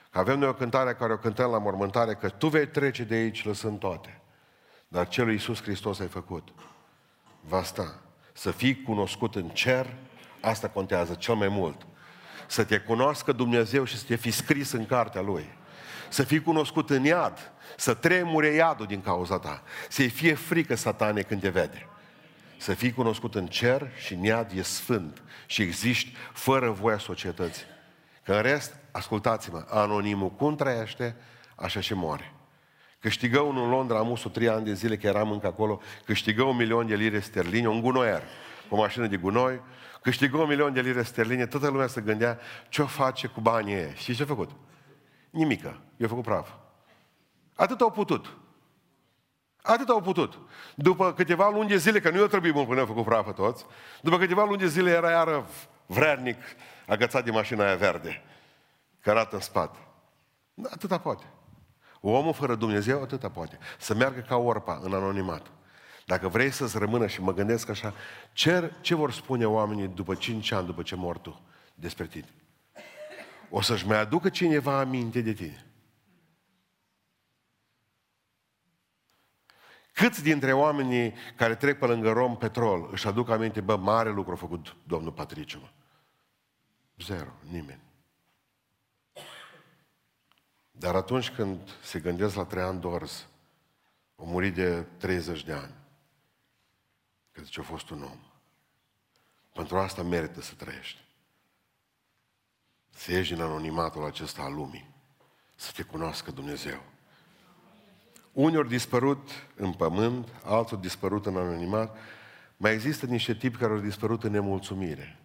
Că 0.10 0.20
avem 0.20 0.40
noi 0.40 0.48
o 0.48 0.54
cântare 0.54 0.94
care 0.94 1.14
o 1.14 1.18
cântăm 1.18 1.52
la 1.52 1.58
mormântare, 1.58 2.14
că 2.14 2.30
tu 2.30 2.48
vei 2.48 2.68
trece 2.68 3.04
de 3.04 3.16
aici 3.16 3.46
lăsând 3.46 3.80
toate. 3.80 4.22
Dar 4.88 5.08
ce 5.08 5.24
lui 5.24 5.34
Iisus 5.34 5.62
Hristos 5.62 6.00
ai 6.00 6.08
făcut? 6.08 6.48
Va 7.40 7.64
sta. 7.64 8.00
Să 8.34 8.52
fii 8.52 8.82
cunoscut 8.82 9.36
în 9.36 9.50
cer, 9.50 9.96
asta 10.42 10.70
contează 10.70 11.14
cel 11.14 11.36
mai 11.36 11.48
mult. 11.48 11.86
Să 12.48 12.64
te 12.64 12.80
cunoască 12.80 13.32
Dumnezeu 13.32 13.84
și 13.84 13.98
să 13.98 14.06
te 14.08 14.16
fi 14.16 14.32
scris 14.32 14.72
în 14.72 14.86
cartea 14.86 15.22
Lui. 15.22 15.50
Să 16.10 16.24
fii 16.24 16.42
cunoscut 16.42 16.90
în 16.90 17.04
iad, 17.04 17.53
să 17.78 17.94
tremure 17.94 18.48
iadul 18.48 18.86
din 18.86 19.02
cauza 19.02 19.40
ta. 19.40 19.64
Să-i 19.90 20.10
fie 20.10 20.34
frică 20.34 20.76
satane 20.76 21.22
când 21.22 21.42
te 21.42 21.50
vede. 21.50 21.88
Să 22.58 22.74
fii 22.74 22.94
cunoscut 22.94 23.36
în 23.36 23.48
cer 23.48 23.92
și 23.98 24.14
în 24.14 24.24
iad 24.24 24.52
e 24.56 24.62
sfânt 24.62 25.22
și 25.46 25.62
existi 25.62 26.16
fără 26.34 26.70
voia 26.70 26.98
societății. 26.98 27.66
Că 28.24 28.34
în 28.34 28.42
rest, 28.42 28.76
ascultați-mă, 28.92 29.66
anonimul 29.70 30.30
cum 30.30 30.56
trăiește, 30.56 31.16
așa 31.56 31.80
și 31.80 31.94
moare. 31.94 32.34
Câștigă 33.00 33.40
unul 33.40 33.64
în 33.64 33.70
Londra, 33.70 33.98
am 33.98 34.12
usul 34.12 34.32
trei 34.32 34.50
ani 34.50 34.66
de 34.66 34.74
zile 34.74 34.98
că 34.98 35.08
eram 35.08 35.32
încă 35.32 35.48
acolo, 35.48 35.82
câștigă 36.06 36.44
un 36.44 36.56
milion 36.56 36.88
de 36.88 36.96
lire 36.96 37.20
sterline, 37.20 37.68
un 37.68 37.82
gunoier. 37.82 38.24
o 38.70 38.76
mașină 38.76 39.08
de 39.08 39.18
gunoi, 39.18 39.62
câștigă 40.02 40.38
un 40.38 40.48
milion 40.48 40.74
de 40.74 40.82
lire 40.82 41.04
sterline, 41.04 41.46
toată 41.46 41.68
lumea 41.68 41.88
se 41.88 42.02
gândea 42.02 42.40
ce 42.70 42.82
o 42.82 42.86
face 42.86 43.28
cu 43.28 43.42
banii 43.42 43.74
ei. 43.74 43.94
Și 43.96 44.16
ce 44.16 44.24
a 44.24 44.26
făcut? 44.26 44.50
Nimică. 45.30 45.80
I-a 45.98 46.08
făcut 46.08 46.24
praf. 46.24 46.50
Atât 47.56 47.82
au 47.82 47.92
putut. 47.92 48.38
Atât 49.62 49.90
au 49.90 50.02
putut. 50.02 50.40
După 50.76 51.14
câteva 51.14 51.50
luni 51.50 51.70
de 51.70 51.78
zile, 51.78 52.00
că 52.00 52.10
nu 52.10 52.20
i-a 52.20 52.28
trebuit 52.28 52.54
mult 52.54 52.68
până 52.68 52.80
au 52.80 52.86
făcut 52.86 53.06
prafă 53.06 53.32
toți, 53.32 53.66
după 54.02 54.18
câteva 54.18 54.44
luni 54.44 54.58
de 54.58 54.68
zile 54.68 54.92
era 54.92 55.10
iară 55.10 55.48
vrednic 55.86 56.38
agățat 56.88 57.24
de 57.24 57.32
mașina 57.32 57.66
aia 57.66 57.76
verde, 57.76 58.24
cărat 59.02 59.34
în 59.34 59.40
spate. 59.40 59.78
Atâta 60.72 60.98
poate. 60.98 61.24
Omul 62.02 62.34
fără 62.34 62.56
Dumnezeu 62.56 63.02
atâta 63.02 63.30
poate. 63.30 63.58
Să 63.80 63.94
meargă 63.94 64.20
ca 64.20 64.36
orpa 64.36 64.80
în 64.84 64.94
anonimat. 64.94 65.52
Dacă 66.06 66.28
vrei 66.28 66.52
să-ți 66.52 66.78
rămână 66.78 67.08
și 67.08 67.22
mă 67.22 67.34
gândesc 67.34 67.70
așa, 67.70 67.94
ce, 68.34 68.72
ce 68.82 68.96
vor 68.96 69.12
spune 69.12 69.46
oamenii 69.46 69.88
după 69.88 70.16
5 70.16 70.52
ani, 70.52 70.66
după 70.66 70.82
ce 70.82 70.96
mor 70.96 71.18
tu, 71.18 71.42
despre 71.76 72.06
tine? 72.06 72.30
O 73.50 73.62
să-și 73.62 73.88
mai 73.88 74.00
aducă 74.00 74.30
cineva 74.30 74.80
aminte 74.80 75.22
de 75.22 75.34
tine. 75.34 75.66
Câți 79.94 80.24
dintre 80.24 80.54
oamenii 80.54 81.14
care 81.36 81.56
trec 81.56 81.80
pe 81.80 81.86
lângă 81.86 82.12
Rom 82.12 82.38
Petrol 82.38 82.90
își 82.92 83.08
aduc 83.08 83.30
aminte, 83.30 83.62
bă, 83.62 83.76
mare 83.76 84.10
lucru 84.10 84.32
a 84.32 84.36
făcut 84.36 84.76
domnul 84.84 85.12
Patriciu, 85.12 85.72
Zero, 86.98 87.32
nimeni. 87.50 87.82
Dar 90.72 90.96
atunci 90.96 91.32
când 91.32 91.70
se 91.82 92.00
gândesc 92.00 92.36
la 92.36 92.46
Traian 92.46 92.80
Dors, 92.80 93.28
a 94.16 94.24
murit 94.24 94.54
de 94.54 94.82
30 94.82 95.44
de 95.44 95.54
ani, 95.54 95.74
că 97.32 97.42
zice, 97.42 97.60
a 97.60 97.64
fost 97.64 97.90
un 97.90 98.04
om. 98.04 98.20
Pentru 99.54 99.78
asta 99.78 100.04
merită 100.04 100.42
să 100.42 100.54
trăiești. 100.54 101.00
Să 102.90 103.12
ieși 103.12 103.34
din 103.34 103.42
anonimatul 103.42 104.06
acesta 104.06 104.42
al 104.42 104.54
lumii. 104.54 104.90
Să 105.56 105.72
te 105.76 105.84
cunoască 105.84 106.32
Dumnezeu. 106.32 106.84
Unii 108.34 108.58
au 108.58 108.64
dispărut 108.64 109.30
în 109.56 109.72
pământ, 109.72 110.28
alții 110.44 110.76
au 110.76 110.82
dispărut 110.82 111.26
în 111.26 111.38
anonimat. 111.38 111.98
Mai 112.58 112.74
există 112.74 113.06
niște 113.06 113.34
tipi 113.34 113.58
care 113.58 113.72
au 113.72 113.80
dispărut 113.80 114.24
în 114.24 114.32
nemulțumire. 114.32 115.18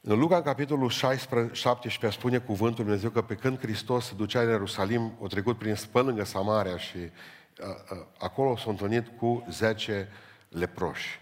În 0.00 0.18
Luca, 0.18 0.36
în 0.36 0.42
capitolul 0.42 0.88
16, 0.88 1.54
17, 1.54 2.20
spune 2.20 2.38
cuvântul 2.38 2.84
Dumnezeu 2.84 3.10
că 3.10 3.22
pe 3.22 3.34
când 3.34 3.58
Hristos 3.58 4.06
se 4.06 4.14
ducea 4.14 4.40
în 4.40 4.48
Ierusalim, 4.48 5.16
o 5.20 5.26
trecut 5.26 5.58
prin 5.58 5.74
pe 5.92 6.00
lângă 6.00 6.24
Samaria 6.24 6.78
și 6.78 6.98
a, 7.60 7.66
a, 7.66 8.06
acolo 8.18 8.56
s-a 8.56 8.70
întâlnit 8.70 9.18
cu 9.18 9.46
10 9.50 10.08
leproși. 10.48 11.20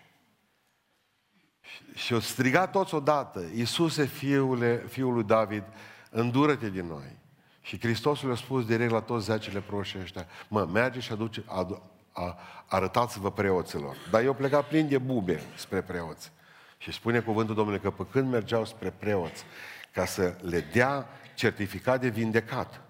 Și, 1.60 1.82
și 1.94 2.12
au 2.12 2.20
strigat 2.20 2.70
toți 2.70 2.94
odată, 2.94 3.50
Iisuse, 3.54 4.04
fiule, 4.04 4.84
fiul 4.88 5.12
lui 5.12 5.24
David, 5.24 5.64
îndură-te 6.10 6.70
din 6.70 6.86
noi. 6.86 7.20
Și 7.62 7.80
Hristos 7.80 8.22
le-a 8.22 8.34
spus 8.34 8.66
direct 8.66 8.90
la 8.90 9.00
toți 9.00 9.24
10 9.24 9.50
leproși 9.50 9.98
ăștia, 10.00 10.26
mă, 10.48 10.64
merge 10.72 11.00
și 11.00 11.12
aduce, 11.12 11.44
adu, 11.46 11.90
a, 12.12 12.38
arătați-vă 12.66 13.30
preoților. 13.30 13.96
Dar 14.10 14.22
eu 14.22 14.34
pleca 14.34 14.62
plin 14.62 14.88
de 14.88 14.98
bube 14.98 15.42
spre 15.56 15.80
preoți. 15.80 16.32
Și 16.78 16.92
spune 16.92 17.20
cuvântul 17.20 17.54
Domnului 17.54 17.80
că 17.80 17.90
pe 17.90 18.06
când 18.10 18.30
mergeau 18.30 18.64
spre 18.64 18.90
preoți, 18.90 19.44
ca 19.92 20.04
să 20.04 20.36
le 20.40 20.60
dea 20.72 21.08
certificat 21.34 22.00
de 22.00 22.08
vindecat, 22.08 22.80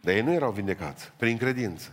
dar 0.00 0.14
ei 0.14 0.22
nu 0.22 0.32
erau 0.32 0.50
vindecați, 0.50 1.12
prin 1.16 1.36
credință. 1.36 1.92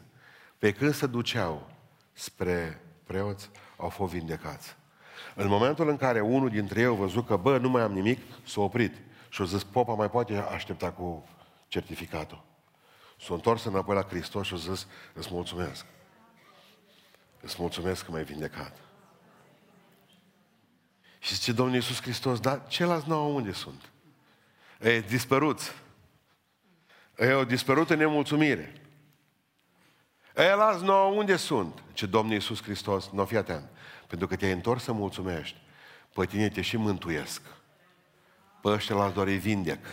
Pe 0.57 0.71
când 0.71 0.93
se 0.93 1.07
duceau 1.07 1.69
spre 2.13 2.81
preoți, 3.03 3.49
au 3.77 3.89
fost 3.89 4.13
vindecați. 4.13 4.75
În 5.35 5.47
momentul 5.47 5.89
în 5.89 5.97
care 5.97 6.19
unul 6.19 6.49
dintre 6.49 6.79
ei 6.79 6.85
a 6.85 6.91
văzut 6.91 7.27
că, 7.27 7.35
bă, 7.35 7.57
nu 7.57 7.69
mai 7.69 7.81
am 7.81 7.91
nimic, 7.91 8.19
s-a 8.45 8.61
oprit. 8.61 8.95
Și 9.29 9.41
a 9.41 9.45
zis, 9.45 9.63
popa 9.63 9.93
mai 9.93 10.09
poate 10.09 10.37
aștepta 10.37 10.91
cu 10.91 11.27
certificatul. 11.67 12.45
S-a 13.19 13.33
întors 13.33 13.63
înapoi 13.63 13.95
la 13.95 14.03
Hristos 14.03 14.47
și 14.47 14.53
a 14.53 14.57
zis, 14.57 14.87
îți 15.13 15.27
mulțumesc. 15.31 15.85
Îți 17.41 17.55
mulțumesc 17.59 18.05
că 18.05 18.11
m-ai 18.11 18.23
vindecat. 18.23 18.77
Și 21.19 21.33
zice 21.33 21.51
Domnul 21.51 21.75
Iisus 21.75 22.01
Hristos, 22.01 22.39
dar 22.39 22.67
ceilalți 22.67 23.07
nouă 23.07 23.33
unde 23.33 23.51
sunt? 23.51 23.91
Ei, 24.81 25.01
dispăruți. 25.01 25.71
Ei 27.17 27.31
au 27.31 27.43
dispărut 27.43 27.89
în 27.89 27.97
nemulțumire. 27.97 28.81
Ei, 30.35 30.55
las 30.55 30.81
nouă 30.81 31.15
unde 31.15 31.35
sunt? 31.35 31.83
Ce 31.93 32.05
Domnul 32.05 32.33
Iisus 32.33 32.61
Hristos, 32.61 33.09
nu 33.09 33.25
fi 33.25 33.35
atent. 33.35 33.69
Pentru 34.07 34.27
că 34.27 34.35
te-ai 34.35 34.51
întors 34.51 34.83
să 34.83 34.91
mulțumești. 34.91 35.57
Pe 36.13 36.25
tine 36.25 36.49
te 36.49 36.61
și 36.61 36.77
mântuiesc. 36.77 37.41
Pe 38.61 38.69
ăștia 38.69 39.09
doar 39.09 39.27
îi 39.27 39.37
vindec. 39.37 39.85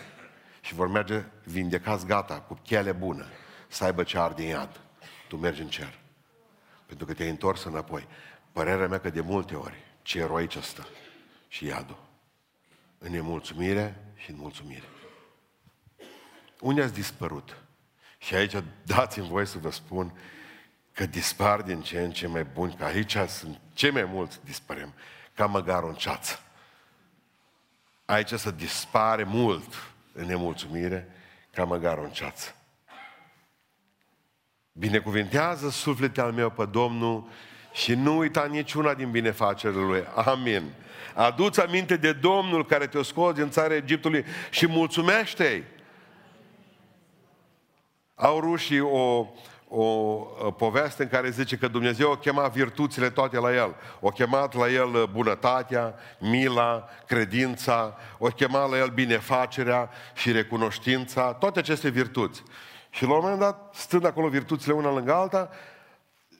Și 0.64 0.74
vor 0.74 0.88
merge 0.88 1.24
vindecați 1.42 2.06
gata, 2.06 2.40
cu 2.40 2.58
chele 2.62 2.92
bună, 2.92 3.26
să 3.68 3.84
aibă 3.84 4.02
ce 4.02 4.18
arde 4.18 4.42
în 4.42 4.48
iad. 4.48 4.80
Tu 5.28 5.36
mergi 5.36 5.60
în 5.60 5.68
cer. 5.68 5.98
Pentru 6.86 7.06
că 7.06 7.14
te-ai 7.14 7.28
întors 7.28 7.64
înapoi. 7.64 8.06
Părerea 8.52 8.88
mea 8.88 9.00
că 9.00 9.10
de 9.10 9.20
multe 9.20 9.54
ori, 9.54 9.82
ce 10.02 10.18
eroici 10.18 10.56
ăsta 10.56 10.86
și 11.48 11.66
iadul. 11.66 11.98
În 12.98 13.10
nemulțumire 13.10 14.12
și 14.16 14.30
în 14.30 14.36
mulțumire. 14.36 14.88
Unde 16.60 16.82
ați 16.82 16.94
dispărut? 16.94 17.56
Și 18.18 18.34
aici 18.34 18.56
dați-mi 18.82 19.28
voie 19.28 19.46
să 19.46 19.58
vă 19.58 19.70
spun 19.70 20.18
că 20.92 21.06
dispar 21.06 21.62
din 21.62 21.80
ce 21.80 22.00
în 22.00 22.10
ce 22.10 22.26
mai 22.26 22.44
buni, 22.44 22.74
că 22.74 22.84
aici 22.84 23.16
sunt 23.28 23.60
cei 23.72 23.90
mai 23.90 24.04
mulți 24.04 24.40
dispărem, 24.44 24.94
ca 25.34 25.46
măgarul 25.46 25.88
în 25.88 25.94
ceață. 25.94 26.38
Aici 28.04 28.32
să 28.32 28.50
dispare 28.50 29.24
mult 29.24 29.93
în 30.14 30.26
nemulțumire, 30.26 31.08
ca 31.50 31.64
măgarul 31.64 32.04
în 32.04 32.10
ceață. 32.10 32.54
Binecuvintează 34.72 35.70
sufletul 35.70 36.22
al 36.22 36.32
meu 36.32 36.50
pe 36.50 36.64
Domnul 36.64 37.28
și 37.72 37.94
nu 37.94 38.16
uita 38.16 38.44
niciuna 38.44 38.94
din 38.94 39.10
binefacerile 39.10 39.80
Lui. 39.80 40.04
Amin. 40.14 40.62
Aduți 41.14 41.60
aminte 41.60 41.96
de 41.96 42.12
Domnul 42.12 42.66
care 42.66 42.86
te-a 42.86 43.02
scos 43.02 43.34
din 43.34 43.50
țara 43.50 43.74
Egiptului 43.74 44.24
și 44.50 44.66
mulțumește-i. 44.66 45.62
Au 48.14 48.40
rușii 48.40 48.80
o, 48.80 49.26
o 49.76 50.50
poveste 50.50 51.02
în 51.02 51.08
care 51.08 51.30
zice 51.30 51.56
că 51.56 51.68
Dumnezeu 51.68 52.10
o 52.10 52.16
chema 52.16 52.48
virtuțile 52.48 53.10
toate 53.10 53.38
la 53.38 53.54
el. 53.54 53.74
O 54.00 54.08
chemat 54.08 54.54
la 54.54 54.70
el 54.70 55.08
bunătatea, 55.12 55.94
mila, 56.20 56.88
credința, 57.06 57.96
o 58.18 58.26
chema 58.26 58.66
la 58.66 58.78
el 58.78 58.88
binefacerea 58.88 59.90
și 60.14 60.32
recunoștința, 60.32 61.32
toate 61.32 61.58
aceste 61.58 61.88
virtuți. 61.88 62.42
Și 62.90 63.04
la 63.04 63.14
un 63.14 63.20
moment 63.22 63.40
dat, 63.40 63.74
stând 63.74 64.06
acolo 64.06 64.28
virtuțile 64.28 64.74
una 64.74 64.92
lângă 64.92 65.14
alta, 65.14 65.50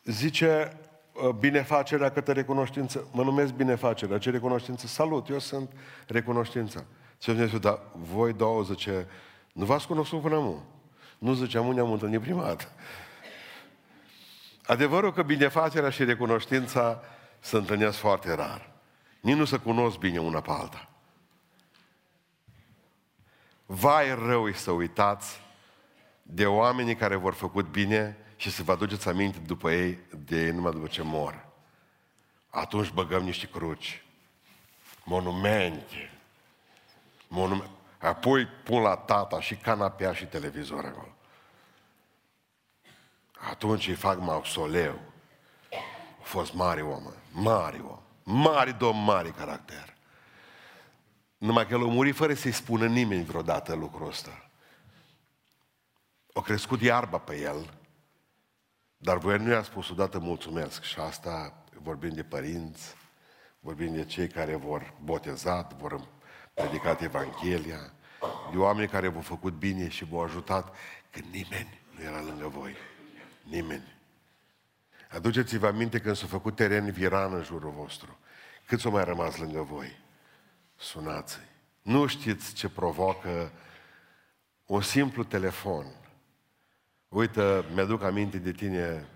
zice, 0.05 0.79
Uh, 1.15 1.29
binefacerea 1.29 2.11
către 2.11 2.33
recunoștință. 2.33 3.09
Mă 3.13 3.23
numesc 3.23 3.53
binefacerea, 3.53 4.19
ce 4.19 4.31
recunoștință? 4.31 4.87
Salut, 4.87 5.29
eu 5.29 5.39
sunt 5.39 5.71
recunoștința. 6.07 6.85
Ce 7.19 7.33
Dumnezeu, 7.33 7.59
dar 7.59 7.81
voi 7.93 8.33
două, 8.33 8.63
zice, 8.63 9.07
nu 9.53 9.65
v-ați 9.65 9.87
cunoscut 9.87 10.21
până 10.21 10.35
acum. 10.35 10.63
Nu 11.19 11.33
ziceam, 11.33 11.67
unde 11.67 11.81
am 11.81 11.93
întâlnit 11.93 12.21
prima 12.21 12.43
dată. 12.43 12.65
Adevărul 14.67 15.13
că 15.13 15.23
binefacerea 15.23 15.91
și 15.91 16.05
recunoștința 16.05 17.03
se 17.41 17.57
întâlnesc 17.57 17.97
foarte 17.97 18.35
rar. 18.35 18.71
Nici 19.21 19.37
nu 19.37 19.45
se 19.45 19.57
cunosc 19.57 19.99
bine 19.99 20.19
una 20.19 20.41
pe 20.41 20.51
alta. 20.51 20.89
Vai 23.67 24.15
rău 24.15 24.53
să 24.53 24.71
uitați 24.71 25.41
de 26.23 26.47
oamenii 26.47 26.97
care 26.97 27.15
vor 27.17 27.35
făcut 27.35 27.67
bine 27.67 28.17
și 28.37 28.51
să 28.51 28.63
vă 28.63 28.73
aduceți 28.73 29.09
aminte 29.09 29.39
după 29.39 29.73
ei, 29.73 29.99
de 30.11 30.45
ei 30.45 30.51
numai 30.51 30.73
după 30.73 30.87
ce 30.87 31.03
mor. 31.03 31.47
Atunci 32.51 32.91
băgăm 32.91 33.23
niște 33.23 33.47
cruci, 33.47 34.05
monumente, 35.05 36.13
monumente. 37.29 37.71
Apoi 37.99 38.47
pun 38.47 38.83
la 38.83 38.97
tata 38.97 39.41
și 39.41 39.57
canapea 39.57 40.13
și 40.13 40.25
televizor 40.25 40.85
acolo. 40.85 41.14
Atunci 43.51 43.89
îi 43.89 43.95
fac 43.95 44.19
mausoleu. 44.21 45.01
A 46.21 46.23
fost 46.23 46.55
mare 46.55 46.83
om, 46.83 47.03
mare 47.33 47.79
om, 47.79 47.99
mare 48.23 48.71
domn, 48.71 49.05
mare 49.05 49.29
caracter. 49.29 49.97
Numai 51.39 51.67
că 51.67 51.75
el 51.75 51.83
a 51.83 51.87
murit 51.87 52.15
fără 52.15 52.35
să-i 52.35 52.53
spună 52.53 52.87
nimeni 52.87 53.25
vreodată 53.25 53.75
lucrul 53.75 54.09
ăsta. 54.09 54.51
O 56.33 56.41
crescut 56.41 56.81
iarba 56.81 57.19
pe 57.19 57.41
el, 57.41 57.71
dar 58.97 59.19
voi 59.19 59.39
nu 59.39 59.51
i-a 59.51 59.63
spus 59.63 59.91
odată 59.91 60.19
mulțumesc 60.19 60.83
și 60.83 60.99
asta 60.99 61.65
vorbim 61.83 62.11
de 62.11 62.23
părinți, 62.23 62.95
vorbim 63.61 63.95
de 63.95 64.05
cei 64.05 64.29
care 64.29 64.55
vor 64.55 64.95
botezat, 65.03 65.73
vor 65.73 66.09
predicat 66.55 67.01
Evanghelia, 67.01 67.93
de 68.53 68.57
oameni 68.57 68.89
care 68.89 69.09
v-au 69.09 69.23
făcut 69.23 69.53
bine 69.53 69.89
și 69.89 70.05
v-au 70.05 70.23
ajutat 70.23 70.77
când 71.11 71.25
nimeni 71.33 71.81
nu 71.97 72.03
era 72.03 72.21
lângă 72.21 72.49
voi. 72.49 72.75
Nimeni. 73.45 73.93
Aduceți-vă 75.11 75.67
aminte 75.67 76.01
când 76.01 76.17
s-a 76.17 76.27
făcut 76.27 76.57
teren 76.57 76.91
viran 76.91 77.35
în 77.35 77.43
jurul 77.43 77.71
vostru. 77.71 78.19
Câți 78.67 78.87
au 78.87 78.93
mai 78.93 79.05
rămas 79.05 79.37
lângă 79.37 79.61
voi? 79.61 79.97
Sunați-i. 80.77 81.53
Nu 81.83 82.07
știți 82.07 82.55
ce 82.55 82.69
provoacă 82.69 83.53
un 84.67 84.81
simplu 84.81 85.25
telefon. 85.25 85.87
Uite, 87.09 87.65
mi-aduc 87.75 88.03
aminte 88.03 88.39
de 88.39 88.53
tine. 88.53 89.09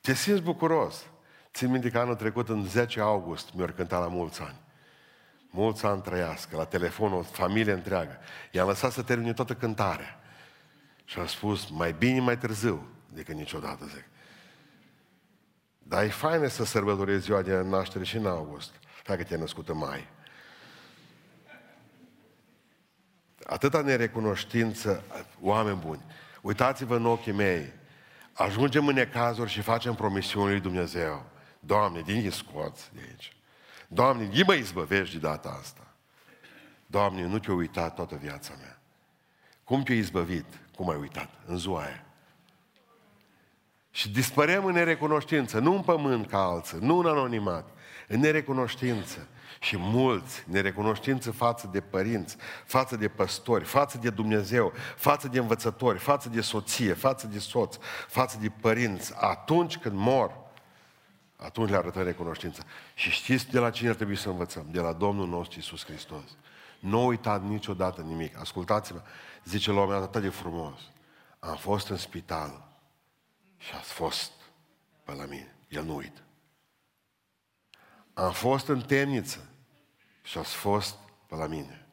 Te 0.00 0.14
simți 0.14 0.42
bucuros. 0.42 1.06
Țin 1.52 1.70
minte 1.70 1.90
că 1.90 1.98
anul 1.98 2.16
trecut, 2.16 2.48
în 2.48 2.66
10 2.66 3.00
august, 3.00 3.54
mi-au 3.54 3.72
cântat 3.72 4.00
la 4.00 4.08
mulți 4.08 4.40
ani. 4.40 4.58
Mulți 5.50 5.86
ani 5.86 6.02
trăiască, 6.02 6.56
la 6.56 6.64
telefon, 6.64 7.12
o 7.12 7.22
familie 7.22 7.72
întreagă. 7.72 8.18
I-am 8.50 8.68
lăsat 8.68 8.92
să 8.92 9.02
termine 9.02 9.32
toată 9.32 9.54
cântarea. 9.54 10.20
Și 11.04 11.18
am 11.18 11.26
spus, 11.26 11.68
mai 11.70 11.92
bine 11.92 12.20
mai 12.20 12.38
târziu 12.38 12.88
decât 13.12 13.34
niciodată, 13.34 13.84
zic. 13.84 14.04
Dar 15.78 16.02
e 16.02 16.08
faină 16.08 16.46
să 16.46 16.64
sărbătorezi 16.64 17.24
ziua 17.24 17.42
de 17.42 17.60
naștere 17.60 18.04
și 18.04 18.16
în 18.16 18.26
august, 18.26 18.70
dacă 19.06 19.22
te-ai 19.22 19.40
născut 19.40 19.68
în 19.68 19.76
mai. 19.76 20.08
Atâta 23.44 23.80
nerecunoștință, 23.80 25.04
oameni 25.40 25.76
buni. 25.76 26.04
Uitați-vă 26.42 26.96
în 26.96 27.06
ochii 27.06 27.32
mei. 27.32 27.72
Ajungem 28.32 28.86
în 28.86 28.94
necazuri 28.94 29.50
și 29.50 29.60
facem 29.60 29.94
promisiuni 29.94 30.50
lui 30.50 30.60
Dumnezeu. 30.60 31.26
Doamne, 31.60 32.00
din 32.00 32.30
scoți 32.30 32.90
de 32.92 33.00
aici. 33.08 33.39
Doamne, 33.92 34.24
din 34.24 34.44
mă 34.46 34.54
izbăvești 34.54 35.14
de 35.14 35.20
data 35.20 35.58
asta. 35.60 35.86
Doamne, 36.86 37.26
nu 37.26 37.38
te-ai 37.38 37.56
uitat 37.56 37.94
toată 37.94 38.18
viața 38.22 38.52
mea. 38.60 38.80
Cum 39.64 39.82
te-ai 39.82 39.98
izbăvit? 39.98 40.44
Cum 40.76 40.90
ai 40.90 40.96
uitat? 40.96 41.28
În 41.46 41.58
ziua 41.58 41.82
aia. 41.82 42.04
Și 43.90 44.08
dispărem 44.08 44.64
în 44.64 44.72
nerecunoștință, 44.72 45.58
nu 45.58 45.74
în 45.74 45.82
pământ 45.82 46.26
ca 46.26 46.38
alții, 46.38 46.78
nu 46.80 46.98
în 46.98 47.06
anonimat, 47.06 47.68
în 48.08 48.20
nerecunoștință. 48.20 49.28
Și 49.60 49.76
mulți 49.78 50.44
nerecunoștință 50.46 51.30
față 51.30 51.68
de 51.72 51.80
părinți, 51.80 52.36
față 52.64 52.96
de 52.96 53.08
păstori, 53.08 53.64
față 53.64 53.98
de 53.98 54.10
Dumnezeu, 54.10 54.72
față 54.96 55.28
de 55.28 55.38
învățători, 55.38 55.98
față 55.98 56.28
de 56.28 56.40
soție, 56.40 56.92
față 56.92 57.26
de 57.26 57.38
soț, 57.38 57.76
față 58.08 58.38
de 58.40 58.48
părinți, 58.60 59.12
atunci 59.16 59.78
când 59.78 59.96
mor, 59.96 60.39
atunci 61.40 61.70
le 61.70 61.76
arătăm 61.76 62.02
recunoștință. 62.02 62.64
Și 62.94 63.10
știți 63.10 63.50
de 63.50 63.58
la 63.58 63.70
cine 63.70 63.88
ar 63.88 63.94
trebui 63.94 64.16
să 64.16 64.28
învățăm? 64.28 64.66
De 64.70 64.80
la 64.80 64.92
Domnul 64.92 65.28
nostru 65.28 65.58
Isus 65.58 65.84
Hristos. 65.84 66.36
Nu 66.80 67.06
uitați 67.06 67.44
niciodată 67.44 68.00
nimic. 68.00 68.38
Ascultați-mă, 68.38 69.02
zice 69.44 69.70
la 69.70 69.80
un 69.80 69.92
atât 69.92 70.22
de 70.22 70.28
frumos. 70.28 70.80
Am 71.38 71.56
fost 71.56 71.88
în 71.88 71.96
spital 71.96 72.68
și 73.56 73.74
ați 73.74 73.92
fost 73.92 74.32
pe 75.04 75.14
la 75.14 75.24
mine. 75.24 75.54
El 75.68 75.84
nu 75.84 75.96
uită. 75.96 76.20
Am 78.14 78.32
fost 78.32 78.68
în 78.68 78.80
temniță 78.80 79.48
și 80.22 80.38
ați 80.38 80.54
fost 80.54 80.96
pe 81.26 81.34
la 81.34 81.46
mine. 81.46 81.86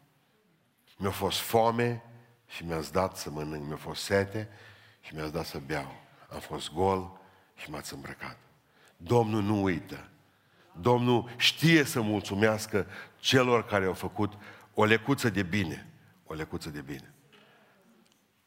Mi-a 0.98 1.12
fost 1.12 1.40
foame 1.40 2.04
și 2.48 2.66
mi-ați 2.66 2.92
dat 2.92 3.18
să 3.18 3.30
mănânc. 3.30 3.68
Mi-a 3.68 3.76
fost 3.76 4.04
sete 4.04 4.50
și 5.00 5.16
mi-ați 5.16 5.32
dat 5.32 5.46
să 5.46 5.60
beau. 5.60 5.96
Am 6.30 6.40
fost 6.40 6.74
gol 6.74 7.20
și 7.56 7.70
m-ați 7.70 7.94
îmbrăcat. 7.94 8.38
Domnul 8.98 9.44
nu 9.44 9.64
uită. 9.64 10.10
Domnul 10.82 11.30
știe 11.38 11.84
să 11.84 12.02
mulțumească 12.02 12.88
celor 13.20 13.66
care 13.66 13.86
au 13.86 13.94
făcut 13.94 14.34
o 14.74 14.86
lecuță 14.86 15.30
de 15.30 15.44
bine. 15.44 15.92
O 16.26 16.34
lecuță 16.34 16.70
de 16.70 16.82
bine. 16.82 17.14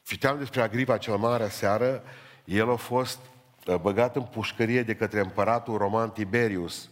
Citeam 0.06 0.38
despre 0.38 0.60
Agripa 0.60 0.98
cel 0.98 1.16
Mare 1.16 1.48
seară, 1.48 2.02
el 2.44 2.70
a 2.70 2.76
fost 2.76 3.18
uh, 3.66 3.76
băgat 3.76 4.16
în 4.16 4.22
pușcărie 4.22 4.82
de 4.82 4.94
către 4.94 5.20
împăratul 5.20 5.76
roman 5.76 6.10
Tiberius. 6.10 6.90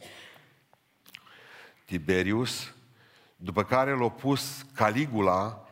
Tiberius, 1.85 2.75
după 3.37 3.64
care 3.64 3.90
l-a 3.90 4.11
pus 4.11 4.66
Caligula, 4.75 5.68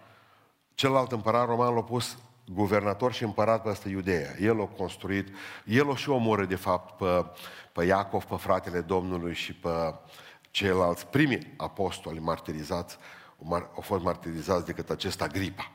celălalt 0.74 1.12
împărat 1.12 1.46
roman 1.46 1.74
l-a 1.74 1.82
pus 1.82 2.18
guvernator 2.52 3.12
și 3.12 3.22
împărat 3.22 3.62
peste 3.62 3.88
Iudeea. 3.88 4.34
El 4.40 4.60
a 4.60 4.64
construit, 4.64 5.28
el 5.64 5.90
a 5.90 5.96
și 5.96 6.08
omoră 6.08 6.44
de 6.44 6.56
fapt 6.56 6.96
pe, 6.96 7.26
pe 7.72 7.84
Iacov, 7.84 8.24
pe 8.24 8.36
fratele 8.36 8.80
Domnului 8.80 9.34
și 9.34 9.54
pe 9.54 9.94
ceilalți 10.50 11.06
primii 11.06 11.54
apostoli 11.56 12.18
martirizați, 12.18 12.98
au 13.50 13.80
fost 13.80 14.02
martirizați 14.02 14.66
decât 14.66 14.90
acest 14.90 15.22
Agripa. 15.22 15.70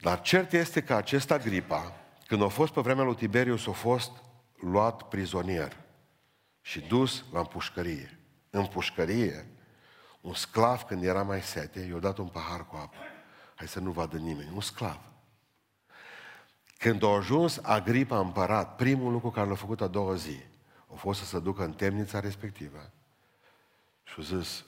Dar 0.00 0.20
cert 0.20 0.52
este 0.52 0.82
că 0.82 0.94
acest 0.94 1.30
Agripa, 1.30 1.92
când 2.26 2.42
a 2.42 2.48
fost 2.48 2.72
pe 2.72 2.80
vremea 2.80 3.04
lui 3.04 3.14
Tiberius, 3.14 3.66
a 3.66 3.72
fost 3.72 4.10
luat 4.60 5.02
prizonier 5.02 5.76
și 6.60 6.80
dus 6.80 7.24
la 7.32 7.38
împușcărie. 7.38 8.18
În 8.50 8.66
pușcărie, 8.66 9.46
un 10.20 10.34
sclav, 10.34 10.82
când 10.82 11.04
era 11.04 11.22
mai 11.22 11.42
sete, 11.42 11.80
i-a 11.80 11.98
dat 11.98 12.18
un 12.18 12.26
pahar 12.26 12.66
cu 12.66 12.76
apă. 12.76 12.96
Hai 13.54 13.68
să 13.68 13.80
nu 13.80 13.90
vadă 13.90 14.16
nimeni. 14.16 14.50
Un 14.54 14.60
sclav. 14.60 15.11
Când 16.82 17.02
a 17.02 17.08
ajuns 17.08 17.58
Agripa 17.62 18.18
împărat, 18.18 18.76
primul 18.76 19.12
lucru 19.12 19.30
care 19.30 19.48
l-a 19.48 19.54
făcut 19.54 19.80
a 19.80 19.86
doua 19.86 20.14
zi, 20.14 20.36
a 20.92 20.94
fost 20.94 21.18
să 21.20 21.26
se 21.26 21.38
ducă 21.38 21.64
în 21.64 21.72
temnița 21.72 22.20
respectivă 22.20 22.90
și 24.02 24.14
a 24.18 24.22
zis, 24.22 24.64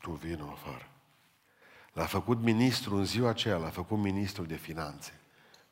tu 0.00 0.10
vină 0.10 0.48
afară. 0.52 0.88
L-a 1.92 2.04
făcut 2.04 2.40
ministru 2.40 2.96
în 2.96 3.04
ziua 3.04 3.28
aceea, 3.28 3.56
l-a 3.56 3.68
făcut 3.68 3.98
ministru 3.98 4.42
de 4.44 4.54
finanțe. 4.54 5.20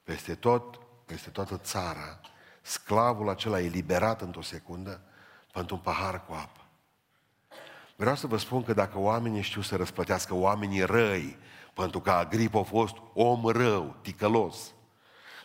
Peste 0.02 0.34
tot, 0.34 0.80
peste 1.06 1.30
toată 1.30 1.56
țara, 1.56 2.20
sclavul 2.62 3.28
acela 3.28 3.60
e 3.60 3.68
liberat 3.68 4.20
într-o 4.20 4.42
secundă 4.42 5.00
pentru 5.52 5.74
un 5.74 5.80
pahar 5.80 6.24
cu 6.26 6.32
apă. 6.32 6.60
Vreau 7.96 8.14
să 8.14 8.26
vă 8.26 8.36
spun 8.36 8.62
că 8.62 8.72
dacă 8.72 8.98
oamenii 8.98 9.42
știu 9.42 9.60
să 9.60 9.76
răsplătească 9.76 10.34
oamenii 10.34 10.82
răi, 10.82 11.36
pentru 11.74 12.00
că 12.00 12.10
Agrip 12.10 12.54
a 12.54 12.62
fost 12.62 12.94
om 13.14 13.46
rău, 13.46 13.96
ticălos, 14.00 14.72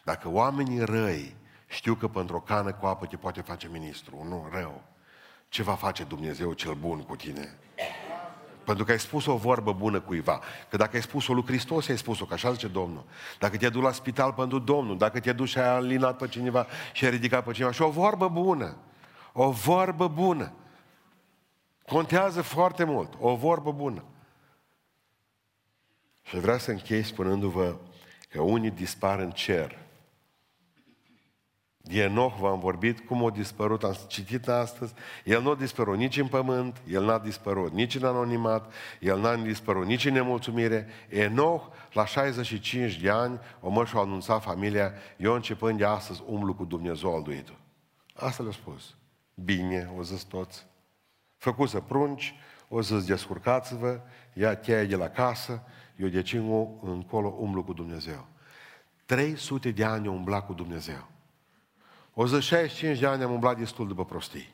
dacă 0.08 0.30
oamenii 0.30 0.84
răi 0.84 1.36
știu 1.66 1.96
că 1.96 2.08
pentru 2.08 2.36
o 2.36 2.40
cană 2.40 2.74
cu 2.74 2.86
apă 2.86 3.06
te 3.06 3.18
poate 3.18 3.42
face 3.42 3.68
ministru, 3.72 4.26
nu 4.30 4.50
rău, 4.52 4.82
ce 5.50 5.64
va 5.64 5.74
face 5.74 6.04
Dumnezeu 6.04 6.54
cel 6.54 6.74
bun 6.74 7.02
cu 7.02 7.16
tine? 7.16 7.58
Pentru 8.64 8.86
că 8.86 8.92
ai 8.92 9.00
spus 9.00 9.26
o 9.26 9.36
vorbă 9.36 9.74
bună 9.74 10.00
cuiva. 10.00 10.40
Că 10.70 10.78
dacă 10.78 10.96
ai 10.96 11.02
spus-o 11.02 11.34
lui 11.34 11.46
Hristos, 11.46 11.88
ai 11.88 11.98
spus-o, 11.98 12.26
că 12.26 12.34
așa 12.34 12.52
zice 12.52 12.68
Domnul. 12.68 13.04
Dacă 13.40 13.58
te-ai 13.58 13.72
dus 13.72 13.84
la 13.84 13.92
spital 13.92 14.34
pentru 14.34 14.60
Domnul, 14.60 14.98
dacă 14.98 15.20
te-ai 15.20 15.36
dus 15.36 15.50
și 15.50 15.58
ai 15.58 15.68
alinat 15.68 16.18
pe 16.18 16.28
cineva 16.28 16.68
și 16.94 17.06
ai 17.06 17.12
ridicat 17.12 17.44
pe 17.44 17.52
cineva. 17.52 17.72
Și 17.72 17.82
o 17.82 17.90
vorbă 17.90 18.28
bună. 18.28 18.78
O 19.34 19.50
vorbă 19.50 20.08
bună. 20.08 20.54
Contează 21.86 22.42
foarte 22.42 22.84
mult. 22.84 23.14
O 23.20 23.36
vorbă 23.36 23.72
bună. 23.72 24.04
Și 26.24 26.40
vreau 26.40 26.58
să 26.58 26.72
închei 26.72 27.04
spunându-vă 27.04 27.76
că 28.30 28.42
unii 28.42 28.72
dispar 28.72 29.20
în 29.20 29.32
cer 29.32 29.86
de 29.87 29.87
Enoch 31.92 32.38
v-am 32.40 32.60
vorbit, 32.60 33.00
cum 33.00 33.26
a 33.26 33.30
dispărut, 33.30 33.84
am 33.84 33.96
citit 34.08 34.48
astăzi, 34.48 34.94
el 35.24 35.42
nu 35.42 35.50
a 35.50 35.56
dispărut 35.56 35.98
nici 35.98 36.18
în 36.18 36.28
pământ, 36.28 36.82
el 36.88 37.06
n-a 37.06 37.20
dispărut 37.20 37.72
nici 37.72 37.96
în 37.96 38.04
anonimat, 38.04 38.74
el 39.00 39.20
n-a 39.20 39.36
dispărut 39.36 39.86
nici 39.86 40.06
în 40.06 40.14
nemulțumire. 40.14 40.88
Enoch, 41.10 41.66
la 41.94 42.06
65 42.06 42.98
de 42.98 43.10
ani, 43.10 43.40
o 43.62 43.70
mă 43.70 43.86
și-a 43.86 44.00
anunțat 44.00 44.44
familia, 44.44 44.94
eu 45.18 45.34
începând 45.34 45.78
de 45.78 45.86
astăzi 45.86 46.24
umblu 46.26 46.54
cu 46.54 46.66
Dumnezeu 46.66 47.16
al 47.16 47.24
duitul. 47.24 47.58
Asta 48.14 48.44
le-a 48.44 48.52
spus. 48.52 48.96
Bine, 49.34 49.92
o 49.98 50.04
zis 50.04 50.24
toți. 50.24 50.66
Făcusă 51.38 51.80
prunci, 51.80 52.36
o 52.68 52.82
zis 52.82 53.06
descurcați-vă, 53.06 54.00
ia 54.34 54.56
cheia 54.56 54.84
de 54.84 54.96
la 54.96 55.08
casă, 55.08 55.64
eu 55.96 56.08
de 56.08 56.24
încolo 56.82 57.36
umblu 57.38 57.64
cu 57.64 57.74
Dumnezeu. 57.74 58.28
300 59.06 59.72
de 59.72 59.84
ani 59.84 60.08
umbla 60.08 60.42
cu 60.42 60.54
Dumnezeu. 60.54 61.08
165 62.18 63.00
de 63.00 63.06
ani 63.06 63.24
am 63.24 63.32
umblat 63.32 63.58
destul 63.58 63.88
după 63.88 64.06
prostii. 64.06 64.54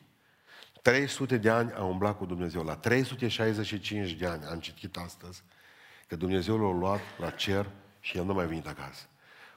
300 0.82 1.38
de 1.38 1.50
ani 1.50 1.72
am 1.72 1.90
umblat 1.90 2.18
cu 2.18 2.26
Dumnezeu. 2.26 2.64
La 2.64 2.76
365 2.76 4.12
de 4.12 4.26
ani 4.26 4.46
am 4.46 4.60
citit 4.60 4.98
astăzi 4.98 5.44
că 6.08 6.16
Dumnezeu 6.16 6.58
l-a 6.58 6.78
luat 6.78 7.00
la 7.18 7.30
cer 7.30 7.70
și 8.00 8.18
el 8.18 8.26
nu 8.26 8.34
mai 8.34 8.46
venit 8.46 8.68
acasă. 8.68 9.06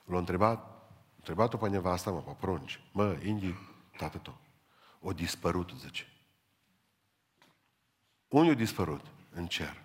L-a 0.05 0.19
întrebat, 0.19 0.89
întrebat-o 1.17 1.57
pe 1.57 1.69
nevasta, 1.69 2.11
mă, 2.11 2.21
pe 2.21 2.37
prunci. 2.41 2.81
Mă, 2.93 3.17
Indi, 3.25 3.55
tată 3.97 4.19
tău, 4.19 4.39
o 5.01 5.13
dispărut, 5.13 5.71
zice. 5.79 6.07
Unde 8.29 8.51
a 8.51 8.55
dispărut? 8.55 9.05
În 9.35 9.47
cer. 9.47 9.83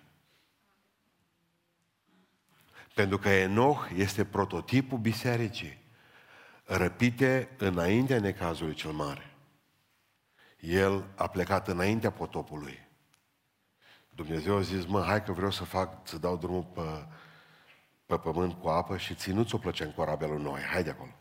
Pentru 2.94 3.18
că 3.18 3.28
Enoch 3.28 3.90
este 3.96 4.24
prototipul 4.24 4.98
bisericii 4.98 5.81
răpite 6.64 7.48
înaintea 7.58 8.20
necazului 8.20 8.74
cel 8.74 8.90
mare. 8.90 9.34
El 10.60 11.04
a 11.16 11.26
plecat 11.26 11.68
înaintea 11.68 12.10
potopului. 12.10 12.88
Dumnezeu 14.14 14.56
a 14.56 14.60
zis, 14.60 14.86
mă, 14.86 15.02
hai 15.02 15.22
că 15.22 15.32
vreau 15.32 15.50
să 15.50 15.64
fac, 15.64 16.08
să 16.08 16.18
dau 16.18 16.36
drumul 16.36 16.62
pe, 16.62 17.06
pe 18.06 18.18
pământ 18.18 18.52
cu 18.52 18.68
apă 18.68 18.96
și 18.96 19.14
ținuți-o 19.14 19.58
plăcea 19.58 19.84
în 19.84 19.92
corabelul 19.92 20.40
noi. 20.40 20.60
Hai 20.60 20.82
de 20.82 20.90
acolo. 20.90 21.16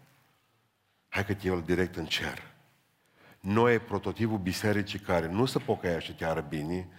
Hai 1.08 1.26
că 1.26 1.34
te 1.34 1.48
iau 1.48 1.60
direct 1.60 1.96
în 1.96 2.06
cer. 2.06 2.52
Noi, 3.40 3.80
prototipul 3.80 4.38
bisericii 4.38 5.00
care 5.00 5.28
nu 5.28 5.46
se 5.46 5.60
pocăiește 5.60 6.16
chiar 6.16 6.42
bine 6.42 6.90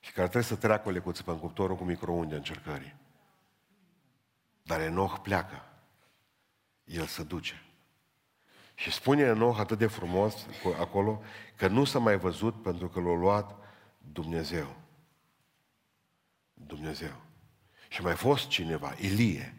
și 0.00 0.12
care 0.12 0.28
trebuie 0.28 0.50
să 0.50 0.56
treacă 0.56 0.88
o 0.88 0.90
lecuță 0.90 1.22
pe 1.22 1.32
cuptorul 1.32 1.76
cu 1.76 1.84
microunde 1.84 2.34
încercării. 2.34 2.94
Dar 4.62 4.80
Enoch 4.80 5.18
pleacă. 5.22 5.62
El 6.84 7.06
se 7.06 7.22
duce. 7.22 7.65
Și 8.78 8.92
spune 8.92 9.22
Enoch 9.22 9.58
atât 9.58 9.78
de 9.78 9.86
frumos 9.86 10.46
acolo 10.80 11.22
că 11.56 11.68
nu 11.68 11.84
s-a 11.84 11.98
mai 11.98 12.16
văzut 12.18 12.62
pentru 12.62 12.88
că 12.88 13.00
l-a 13.00 13.14
luat 13.14 13.56
Dumnezeu. 13.98 14.76
Dumnezeu. 16.54 17.22
Și 17.88 18.02
mai 18.02 18.14
fost 18.14 18.48
cineva, 18.48 18.94
Ilie, 19.00 19.54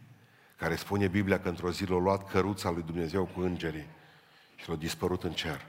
care 0.55 0.75
spune 0.75 1.07
Biblia 1.07 1.39
că 1.39 1.49
într-o 1.49 1.71
zi 1.71 1.85
l-a 1.85 1.97
luat 1.97 2.29
căruța 2.29 2.69
lui 2.69 2.83
Dumnezeu 2.83 3.25
cu 3.25 3.41
îngerii 3.41 3.87
și 4.55 4.69
l-a 4.69 4.75
dispărut 4.75 5.23
în 5.23 5.31
cer. 5.31 5.65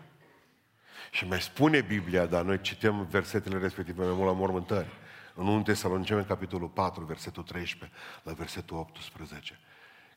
Și 1.11 1.27
mai 1.27 1.41
spune 1.41 1.81
Biblia, 1.81 2.27
dar 2.27 2.45
noi 2.45 2.61
citem 2.61 3.07
versetele 3.07 3.59
respective 3.59 4.05
mai 4.05 4.15
mult 4.15 4.27
la 4.27 4.33
mormântări. 4.33 4.89
În 5.35 5.47
1 5.47 5.63
Tesaloniceni, 5.63 6.25
capitolul 6.25 6.69
4, 6.69 7.05
versetul 7.05 7.43
13, 7.43 7.99
la 8.23 8.33
versetul 8.33 8.77
18, 8.77 9.59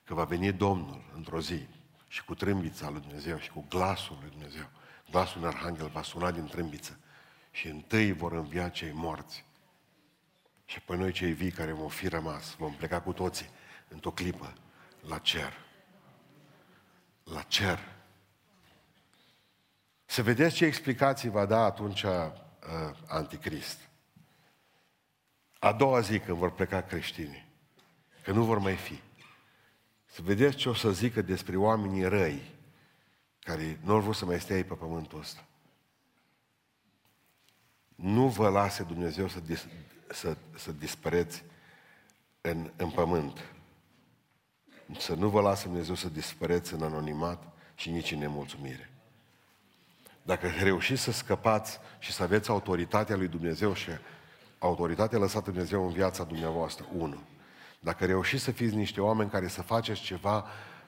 că 0.04 0.14
va 0.14 0.24
veni 0.24 0.52
Domnul 0.52 1.12
într-o 1.16 1.40
zi 1.40 1.68
și 2.12 2.24
cu 2.24 2.36
trâmbița 2.36 2.90
lui 2.90 3.00
Dumnezeu 3.02 3.40
și 3.40 3.50
cu 3.50 3.66
glasul 3.70 4.18
lui 4.22 4.30
Dumnezeu. 4.30 4.70
Glasul 5.10 5.42
unui 5.42 5.54
arhanghel 5.54 5.88
va 5.88 6.02
suna 6.04 6.32
din 6.32 6.46
trâmbiță 6.46 7.00
și 7.52 7.68
întâi 7.68 8.12
vor 8.12 8.32
învia 8.32 8.70
cei 8.70 8.92
morți. 8.92 9.46
Și 10.66 10.82
pe 10.82 10.96
noi 10.96 11.12
cei 11.12 11.32
vii 11.32 11.52
care 11.52 11.72
vom 11.72 11.90
fi 11.90 12.08
rămas, 12.08 12.56
vom 12.56 12.74
pleca 12.74 13.02
cu 13.02 13.14
toții 13.14 13.50
într-o 13.88 14.12
clipă 14.12 14.54
la 15.08 15.18
cer. 15.18 15.54
La 17.24 17.42
cer. 17.42 17.80
Să 20.06 20.24
vedeți 20.24 20.56
ce 20.56 20.66
explicații 20.66 21.30
va 21.30 21.46
da 21.46 21.64
atunci 21.64 22.04
uh, 22.04 22.32
Anticrist. 23.08 23.90
A 25.60 25.74
doua 25.74 26.00
zi 26.00 26.20
când 26.20 26.38
vor 26.38 26.52
pleca 26.52 26.82
creștinii, 26.82 27.48
că 28.24 28.32
nu 28.32 28.44
vor 28.44 28.58
mai 28.58 28.76
fi. 28.76 29.00
Să 30.12 30.22
vedeți 30.22 30.56
ce 30.56 30.70
o 30.70 30.74
să 30.74 30.92
zică 30.92 31.22
despre 31.22 31.56
oamenii 31.58 32.06
răi 32.06 32.52
care 33.40 33.80
nu 33.84 34.00
vor 34.00 34.16
să 34.16 34.26
mai 34.26 34.40
stea 34.40 34.64
pe 34.64 34.74
pământul 34.74 35.20
ăsta. 35.20 35.46
Nu 37.96 38.28
vă 38.28 38.50
lase 38.50 38.84
Dumnezeu 38.84 39.28
să, 39.28 39.40
dis, 39.40 39.68
să, 40.10 40.38
să 40.56 40.72
dispăreți 40.72 41.44
în, 42.42 42.72
în 42.76 42.90
pământ. 42.90 43.46
Să 44.98 45.14
nu 45.14 45.30
vă 45.30 45.42
lasă 45.42 45.68
Dumnezeu 45.68 45.96
să 45.96 46.10
dispăreți 46.10 46.74
în 46.74 46.82
anonimat 46.82 47.44
și 47.76 47.90
nici 47.90 48.12
în 48.12 48.20
nemulțumire. 48.20 48.90
Dacă 50.22 50.48
reușiți 50.48 51.02
să 51.02 51.12
scăpați 51.12 51.80
și 52.00 52.12
să 52.12 52.24
aveți 52.24 52.50
autoritatea 52.50 53.16
lui 53.16 53.28
Dumnezeu 53.28 53.74
și 53.74 53.90
autoritatea 54.60 55.18
lăsată 55.18 55.52
Dumnezeu 55.52 55.86
în 55.86 55.94
viața 55.94 56.24
dumneavoastră, 56.24 56.86
unu. 56.94 57.22
Dacă 57.84 58.06
reușiți 58.06 58.44
să 58.44 58.52
fiți 58.52 58.76
niște 58.76 59.02
oameni 59.02 59.30
care 59.30 59.48
să 59.48 59.62
faceți 59.62 60.02
ceva 60.02 60.46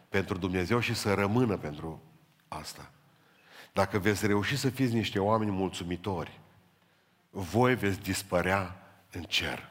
pentru 0.10 0.38
Dumnezeu 0.38 0.80
și 0.80 0.94
să 0.94 1.14
rămână 1.14 1.58
pentru 1.58 2.02
asta. 2.48 2.91
Dacă 3.72 4.00
veți 4.00 4.28
reuși 4.28 4.58
să 4.58 4.70
fiți 4.70 4.94
niște 4.94 5.20
oameni 5.20 5.52
mulțumitori, 5.52 6.39
voi 7.30 7.76
veți 7.76 8.00
dispărea 8.00 8.76
în 9.12 9.24
cer. 9.24 9.70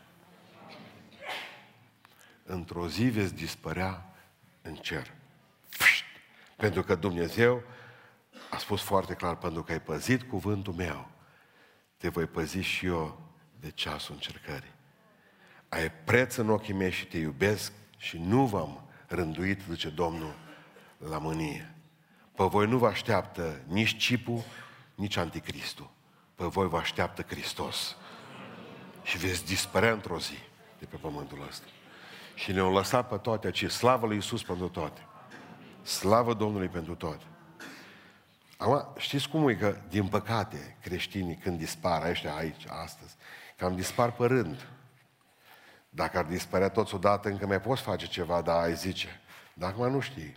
Într-o 2.45 2.89
zi 2.89 3.05
veți 3.05 3.35
dispărea 3.35 4.15
în 4.63 4.75
cer. 4.75 5.13
Pșt! 5.79 6.05
Pentru 6.57 6.83
că 6.83 6.95
Dumnezeu 6.95 7.63
a 8.51 8.57
spus 8.57 8.81
foarte 8.83 9.15
clar, 9.15 9.37
pentru 9.37 9.63
că 9.63 9.73
ai 9.73 9.81
păzit 9.81 10.23
cuvântul 10.23 10.73
meu, 10.73 11.09
te 11.97 12.09
voi 12.09 12.27
păzi 12.27 12.59
și 12.61 12.87
eu 12.87 13.33
de 13.61 13.71
ceasul 13.71 14.15
încercării. 14.15 14.73
Ai 15.73 15.91
preț 16.05 16.37
în 16.37 16.49
ochii 16.49 16.75
mei 16.75 16.91
și 16.91 17.07
te 17.07 17.19
iubesc 17.19 17.73
și 17.97 18.19
nu 18.19 18.47
v-am 18.47 18.83
rânduit, 19.07 19.61
zice 19.71 19.89
Domnul, 19.89 20.35
la 20.99 21.19
mânie. 21.19 21.75
Pe 22.35 22.45
voi 22.45 22.67
nu 22.67 22.79
vă 22.79 22.87
așteaptă 22.87 23.61
nici 23.67 23.97
cipul, 23.97 24.43
nici 24.95 25.17
anticristul. 25.17 25.91
Pe 26.35 26.45
voi 26.45 26.69
vă 26.69 26.77
așteaptă 26.77 27.23
Hristos. 27.23 27.97
Și 29.03 29.19
veți 29.19 29.45
dispărea 29.45 29.93
într-o 29.93 30.19
zi 30.19 30.39
de 30.79 30.85
pe 30.85 30.97
pământul 30.97 31.47
ăsta. 31.49 31.67
Și 32.35 32.53
ne-au 32.53 32.73
lăsat 32.73 33.09
pe 33.09 33.17
toate 33.17 33.47
aici. 33.47 33.71
Slavă 33.71 34.07
lui 34.07 34.17
Iisus 34.17 34.43
pentru 34.43 34.69
toate. 34.69 35.01
Slavă 35.83 36.35
Domnului 36.35 36.69
pentru 36.69 36.95
toate. 36.95 37.25
Acum, 38.57 38.93
știți 38.97 39.29
cum 39.29 39.49
e 39.49 39.55
că, 39.55 39.77
din 39.89 40.07
păcate, 40.07 40.77
creștinii 40.81 41.37
când 41.37 41.59
dispar 41.59 42.09
ăștia 42.09 42.35
aici, 42.35 42.65
astăzi, 42.69 43.17
cam 43.57 43.75
dispar 43.75 44.13
pe 44.13 44.27
rând. 44.27 44.67
Dacă 45.95 46.19
ar 46.19 46.25
dispărea 46.25 46.69
toți 46.69 46.95
odată, 46.95 47.29
încă 47.29 47.47
mai 47.47 47.61
poți 47.61 47.83
face 47.83 48.07
ceva, 48.07 48.41
dar 48.41 48.63
ai 48.63 48.75
zice. 48.75 49.21
Dar 49.55 49.71
acum 49.71 49.91
nu 49.91 50.01
știi. 50.01 50.35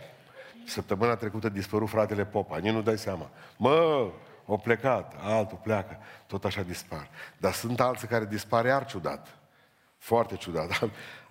Săptămâna 0.66 1.16
trecută 1.16 1.48
dispărut 1.48 1.88
fratele 1.88 2.24
Popa, 2.24 2.58
nici 2.58 2.72
nu 2.72 2.82
dai 2.82 2.98
seama. 2.98 3.30
Mă, 3.56 4.10
o 4.46 4.56
plecat, 4.56 5.14
altul 5.20 5.60
pleacă, 5.62 5.98
tot 6.26 6.44
așa 6.44 6.62
dispar. 6.62 7.08
Dar 7.36 7.52
sunt 7.52 7.80
alții 7.80 8.08
care 8.08 8.24
dispar 8.24 8.64
iar 8.64 8.86
ciudat. 8.86 9.38
Foarte 9.98 10.36
ciudat. 10.36 10.90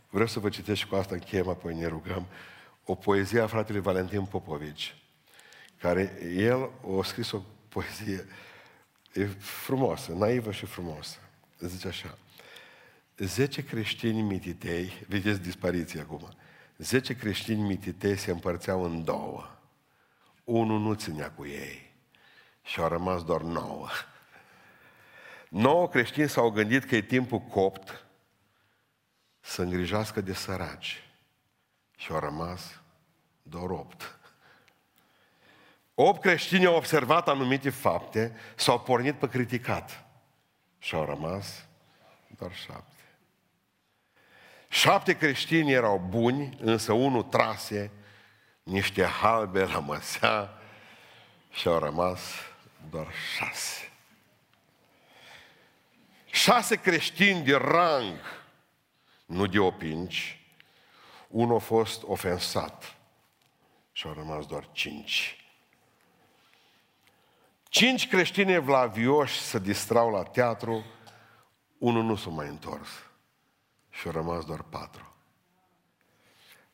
Vreau 0.10 0.28
să 0.28 0.40
vă 0.40 0.50
citesc 0.50 0.80
și 0.80 0.88
cu 0.88 0.96
asta 0.96 1.14
încheiem, 1.14 1.50
apoi 1.50 1.76
ne 1.76 1.88
rugăm. 1.88 2.26
O 2.86 2.96
poezie 2.96 3.42
a 3.42 3.48
fratele 3.48 3.80
Valentin 3.80 4.26
Popovici, 4.26 4.96
care 5.80 6.22
el 6.36 6.70
a 7.00 7.04
scris 7.04 7.32
o 7.32 7.42
poezie 7.70 8.28
e 9.14 9.26
frumoasă, 9.40 10.12
naivă 10.12 10.52
și 10.52 10.66
frumoasă. 10.66 11.18
Zice 11.60 11.88
așa. 11.88 12.18
Zece 13.18 13.64
creștini 13.64 14.22
mititei, 14.22 15.06
vedeți 15.08 15.42
dispariția 15.42 16.02
acum, 16.02 16.34
zece 16.78 17.16
creștini 17.16 17.62
mititei 17.62 18.18
se 18.18 18.32
împărțeau 18.32 18.84
în 18.84 19.04
două. 19.04 19.50
Unul 20.44 20.80
nu 20.80 20.94
ținea 20.94 21.32
cu 21.32 21.46
ei 21.46 21.94
și 22.64 22.80
au 22.80 22.88
rămas 22.88 23.24
doar 23.24 23.42
nouă. 23.42 23.88
Nouă 25.50 25.90
creștini 25.90 26.30
s-au 26.30 26.50
gândit 26.50 26.84
că 26.84 26.96
e 26.96 27.02
timpul 27.02 27.40
copt 27.40 28.06
să 29.40 29.62
îngrijească 29.62 30.22
de 30.22 30.34
săraci 30.34 31.04
și 31.98 32.12
au 32.12 32.20
rămas 32.20 32.82
doar 33.44 33.70
opt. 33.70 34.20
Opt 35.94 36.22
creștini 36.22 36.66
au 36.66 36.76
observat 36.76 37.28
anumite 37.28 37.70
fapte, 37.70 38.36
s-au 38.56 38.82
pornit 38.82 39.16
pe 39.16 39.28
criticat 39.28 40.06
și 40.80 40.96
au 40.96 41.06
rămas 41.06 41.66
doar 42.38 42.56
șapte. 42.56 42.95
Șapte 44.76 45.18
creștini 45.18 45.72
erau 45.72 46.06
buni, 46.10 46.58
însă 46.60 46.94
unul 46.94 47.24
trase 47.24 47.92
niște 48.64 49.04
halbe 49.04 49.64
la 49.64 49.80
măsea 49.80 50.58
și 51.52 51.68
au 51.68 51.80
rămas 51.80 52.22
doar 52.90 53.08
șase. 53.36 53.92
Șase 56.26 56.76
creștini 56.76 57.44
de 57.44 57.56
rang, 57.56 58.20
nu 59.26 59.46
de 59.46 59.60
opinci, 59.60 60.40
unul 61.28 61.56
a 61.56 61.60
fost 61.60 62.04
ofensat 62.04 62.96
și 63.92 64.08
au 64.08 64.14
rămas 64.14 64.46
doar 64.46 64.70
cinci. 64.72 65.46
Cinci 67.70 68.08
creștini 68.08 68.52
evlavioși 68.52 69.40
se 69.40 69.60
distrau 69.60 70.12
la 70.12 70.24
teatru, 70.24 70.86
unul 71.78 72.04
nu 72.04 72.16
s-a 72.16 72.30
mai 72.30 72.48
întors 72.48 73.05
și 74.00 74.08
au 74.08 74.12
rămas 74.12 74.46
doar 74.46 74.62
patru. 74.62 75.14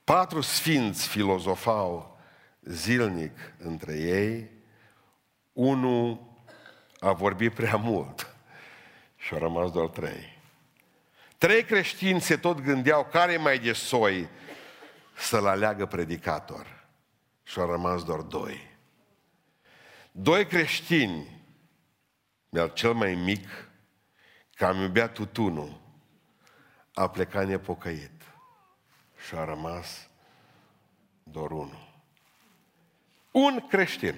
Patru 0.03 0.41
sfinți 0.41 1.07
filozofau 1.07 2.19
zilnic 2.61 3.53
între 3.57 3.97
ei, 3.97 4.49
unul 5.53 6.29
a 6.99 7.11
vorbit 7.11 7.53
prea 7.53 7.75
mult 7.75 8.35
și 9.23 9.33
au 9.33 9.39
rămas 9.39 9.71
doar 9.71 9.87
trei. 9.87 10.39
Trei 11.37 11.63
creștini 11.63 12.21
se 12.21 12.37
tot 12.37 12.61
gândeau 12.61 13.05
care 13.05 13.37
mai 13.37 13.59
de 13.59 13.73
soi 13.73 14.29
să-l 15.17 15.47
aleagă 15.47 15.85
predicator 15.85 16.85
și 17.43 17.59
au 17.59 17.71
rămas 17.71 18.03
doar 18.03 18.19
doi. 18.19 18.69
Doi 20.11 20.45
creștini, 20.45 21.43
iar 22.49 22.73
cel 22.73 22.93
mai 22.93 23.15
mic, 23.15 23.47
cam 24.55 24.81
iubea 24.81 25.07
tutunul, 25.07 25.80
a 26.93 27.09
plecat 27.09 27.47
nepocăit 27.47 28.11
și 29.27 29.35
a 29.35 29.43
rămas 29.43 30.09
doar 31.23 31.51
unul. 31.51 31.89
Un 33.31 33.67
creștin. 33.67 34.15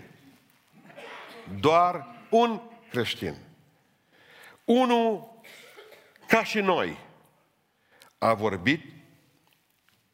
Doar 1.59 2.07
un 2.30 2.61
creștin. 2.89 3.36
Unul, 4.65 5.41
ca 6.28 6.43
și 6.43 6.59
noi, 6.59 6.97
a 8.17 8.34
vorbit 8.34 8.93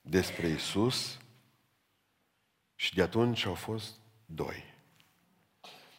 despre 0.01 0.47
Isus 0.47 1.17
și 2.75 2.95
de 2.95 3.01
atunci 3.01 3.45
au 3.45 3.53
fost 3.53 3.95
doi. 4.25 4.63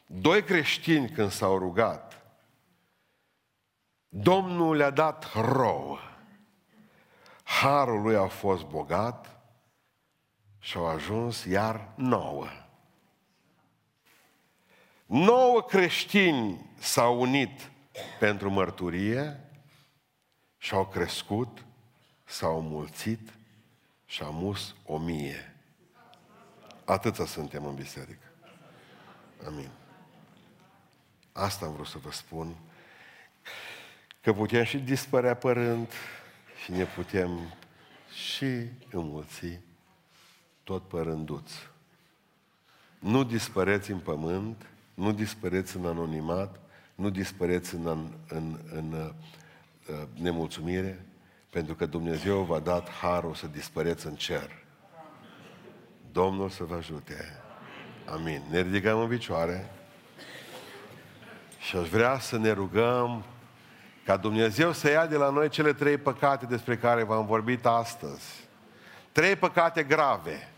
Doi 0.06 0.44
creștini 0.44 1.10
când 1.10 1.30
s-au 1.30 1.58
rugat, 1.58 2.10
Domnul 4.12 4.76
le-a 4.76 4.90
dat 4.90 5.32
rouă. 5.34 5.98
Harul 7.50 8.02
lui 8.02 8.16
a 8.16 8.26
fost 8.26 8.64
bogat 8.64 9.40
și 10.58 10.76
au 10.76 10.86
ajuns 10.86 11.44
iar 11.44 11.88
nouă. 11.94 12.46
Nouă 15.06 15.62
creștini 15.62 16.70
s-au 16.78 17.20
unit 17.20 17.70
pentru 18.18 18.50
mărturie 18.50 19.40
și 20.56 20.74
au 20.74 20.86
crescut, 20.86 21.64
s-au 22.24 22.60
mulțit 22.60 23.32
și 24.06 24.22
au 24.22 24.32
mus 24.32 24.74
o 24.86 24.98
mie. 24.98 25.56
Atâția 26.84 27.24
suntem 27.24 27.64
în 27.64 27.74
biserică. 27.74 28.26
Amin. 29.46 29.70
Asta 31.32 31.66
am 31.66 31.72
vrut 31.72 31.86
să 31.86 31.98
vă 31.98 32.10
spun. 32.10 32.56
Că 34.20 34.32
putem 34.32 34.64
și 34.64 34.78
dispărea 34.78 35.34
părând 35.34 35.92
și 36.62 36.70
ne 36.70 36.84
putem 36.84 37.54
și 38.12 38.66
înmulți 38.90 39.60
tot 40.64 40.88
părânduț. 40.88 41.50
Nu 42.98 43.24
dispăreți 43.24 43.90
în 43.90 43.98
pământ, 43.98 44.66
nu 44.94 45.12
dispăreți 45.12 45.76
în 45.76 45.86
anonimat, 45.86 46.60
nu 46.94 47.10
dispăreți 47.10 47.74
în, 47.74 47.86
în, 47.86 48.12
în, 48.28 48.58
în 48.72 48.92
uh, 48.92 50.06
nemulțumire, 50.14 51.06
pentru 51.50 51.74
că 51.74 51.86
Dumnezeu 51.86 52.42
v-a 52.42 52.58
dat 52.58 52.90
harul 52.90 53.34
să 53.34 53.46
dispăreți 53.46 54.06
în 54.06 54.14
cer. 54.14 54.50
Domnul 56.12 56.48
să 56.48 56.64
vă 56.64 56.74
ajute. 56.74 57.40
Amin. 58.06 58.42
Ne 58.50 58.60
ridicăm 58.60 58.98
în 58.98 59.08
picioare 59.08 59.70
și 61.60 61.76
aș 61.76 61.88
vrea 61.88 62.18
să 62.18 62.38
ne 62.38 62.50
rugăm 62.50 63.24
ca 64.04 64.16
Dumnezeu 64.16 64.72
să 64.72 64.90
ia 64.90 65.06
de 65.06 65.16
la 65.16 65.30
noi 65.30 65.48
cele 65.48 65.72
trei 65.72 65.98
păcate 65.98 66.46
despre 66.46 66.76
care 66.76 67.02
v-am 67.02 67.26
vorbit 67.26 67.66
astăzi. 67.66 68.48
Trei 69.12 69.36
păcate 69.36 69.82
grave. 69.82 70.52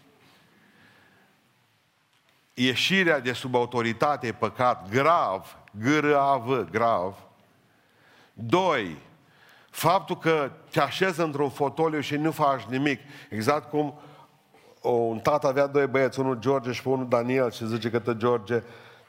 Ieșirea 2.55 3.21
de 3.21 3.33
sub 3.33 3.55
autoritate 3.55 4.27
e 4.27 4.33
păcat 4.33 4.89
grav, 4.89 5.57
g 5.71 5.85
grav. 6.71 7.17
Doi, 8.33 8.97
faptul 9.71 10.19
că 10.19 10.51
te 10.71 10.81
așezi 10.81 11.21
într-un 11.21 11.51
fotoliu 11.51 12.01
și 12.01 12.17
nu 12.17 12.31
faci 12.31 12.63
nimic. 12.63 13.01
Exact 13.31 13.71
cum 13.71 14.01
un 14.81 15.19
tată 15.19 15.47
avea 15.47 15.67
doi 15.67 15.87
băieți, 15.87 16.21
unul 16.21 16.39
George 16.39 16.73
și 16.73 16.89
unul 16.89 17.09
Daniel 17.09 17.51
și 17.51 17.67
zice 17.67 17.91
că 17.91 18.13
George, 18.13 18.63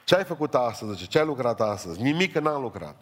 ce 0.04 0.16
ai 0.16 0.24
făcut 0.24 0.56
astăzi? 0.56 0.92
Zice, 0.92 1.06
ce 1.06 1.20
ai 1.20 1.26
lucrat 1.26 1.62
astăzi? 1.62 2.02
Nimic 2.02 2.34
că 2.34 2.40
n-am 2.40 2.62
lucrat. 2.62 2.96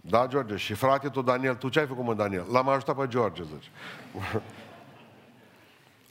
Da, 0.00 0.26
George? 0.26 0.56
Și 0.56 0.74
frate 0.74 1.08
tu, 1.08 1.22
Daniel, 1.22 1.54
tu 1.54 1.68
ce 1.68 1.78
ai 1.78 1.86
făcut, 1.86 2.04
mă, 2.04 2.14
Daniel? 2.14 2.46
L-am 2.50 2.68
ajutat 2.68 2.96
pe 2.96 3.06
George, 3.06 3.42
zice. 3.42 3.68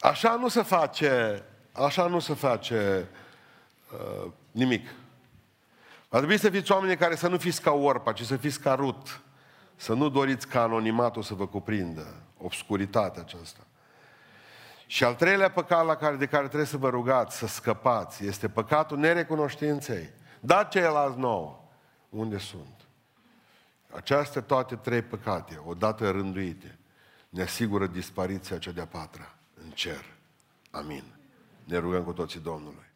Așa 0.00 0.34
nu 0.34 0.48
se 0.48 0.62
face, 0.62 1.42
așa 1.72 2.06
nu 2.06 2.18
se 2.18 2.34
face 2.34 3.08
uh, 3.92 4.30
nimic. 4.50 4.88
Va 6.08 6.18
trebui 6.18 6.38
să 6.38 6.50
fiți 6.50 6.72
oameni 6.72 6.96
care 6.96 7.14
să 7.14 7.28
nu 7.28 7.38
fiți 7.38 7.62
ca 7.62 7.72
orpa, 7.72 8.12
ci 8.12 8.22
să 8.22 8.36
fiți 8.36 8.60
ca 8.60 8.74
rut. 8.74 9.20
Să 9.76 9.94
nu 9.94 10.08
doriți 10.08 10.48
ca 10.48 10.62
anonimatul 10.62 11.22
să 11.22 11.34
vă 11.34 11.46
cuprindă, 11.46 12.14
obscuritatea 12.38 13.22
aceasta. 13.22 13.60
Și 14.86 15.04
al 15.04 15.14
treilea 15.14 15.50
păcat 15.50 15.86
la 15.86 15.96
care, 15.96 16.16
de 16.16 16.26
care 16.26 16.46
trebuie 16.46 16.68
să 16.68 16.76
vă 16.76 16.88
rugați, 16.88 17.36
să 17.36 17.46
scăpați, 17.46 18.26
este 18.26 18.48
păcatul 18.48 18.98
nerecunoștinței. 18.98 20.10
Da 20.40 20.64
ceilalți 20.64 21.18
nouă. 21.18 21.58
Unde 22.08 22.38
sunt? 22.38 22.79
Aceste 23.90 24.40
toate 24.40 24.76
trei 24.76 25.02
păcate, 25.02 25.62
odată 25.64 26.10
rânduite, 26.10 26.78
ne 27.28 27.42
asigură 27.42 27.86
dispariția 27.86 28.58
cea 28.58 28.70
de-a 28.70 28.86
patra 28.86 29.34
în 29.64 29.70
cer. 29.70 30.04
Amin. 30.70 31.04
Ne 31.64 31.78
rugăm 31.78 32.04
cu 32.04 32.12
toții 32.12 32.40
Domnului. 32.40 32.89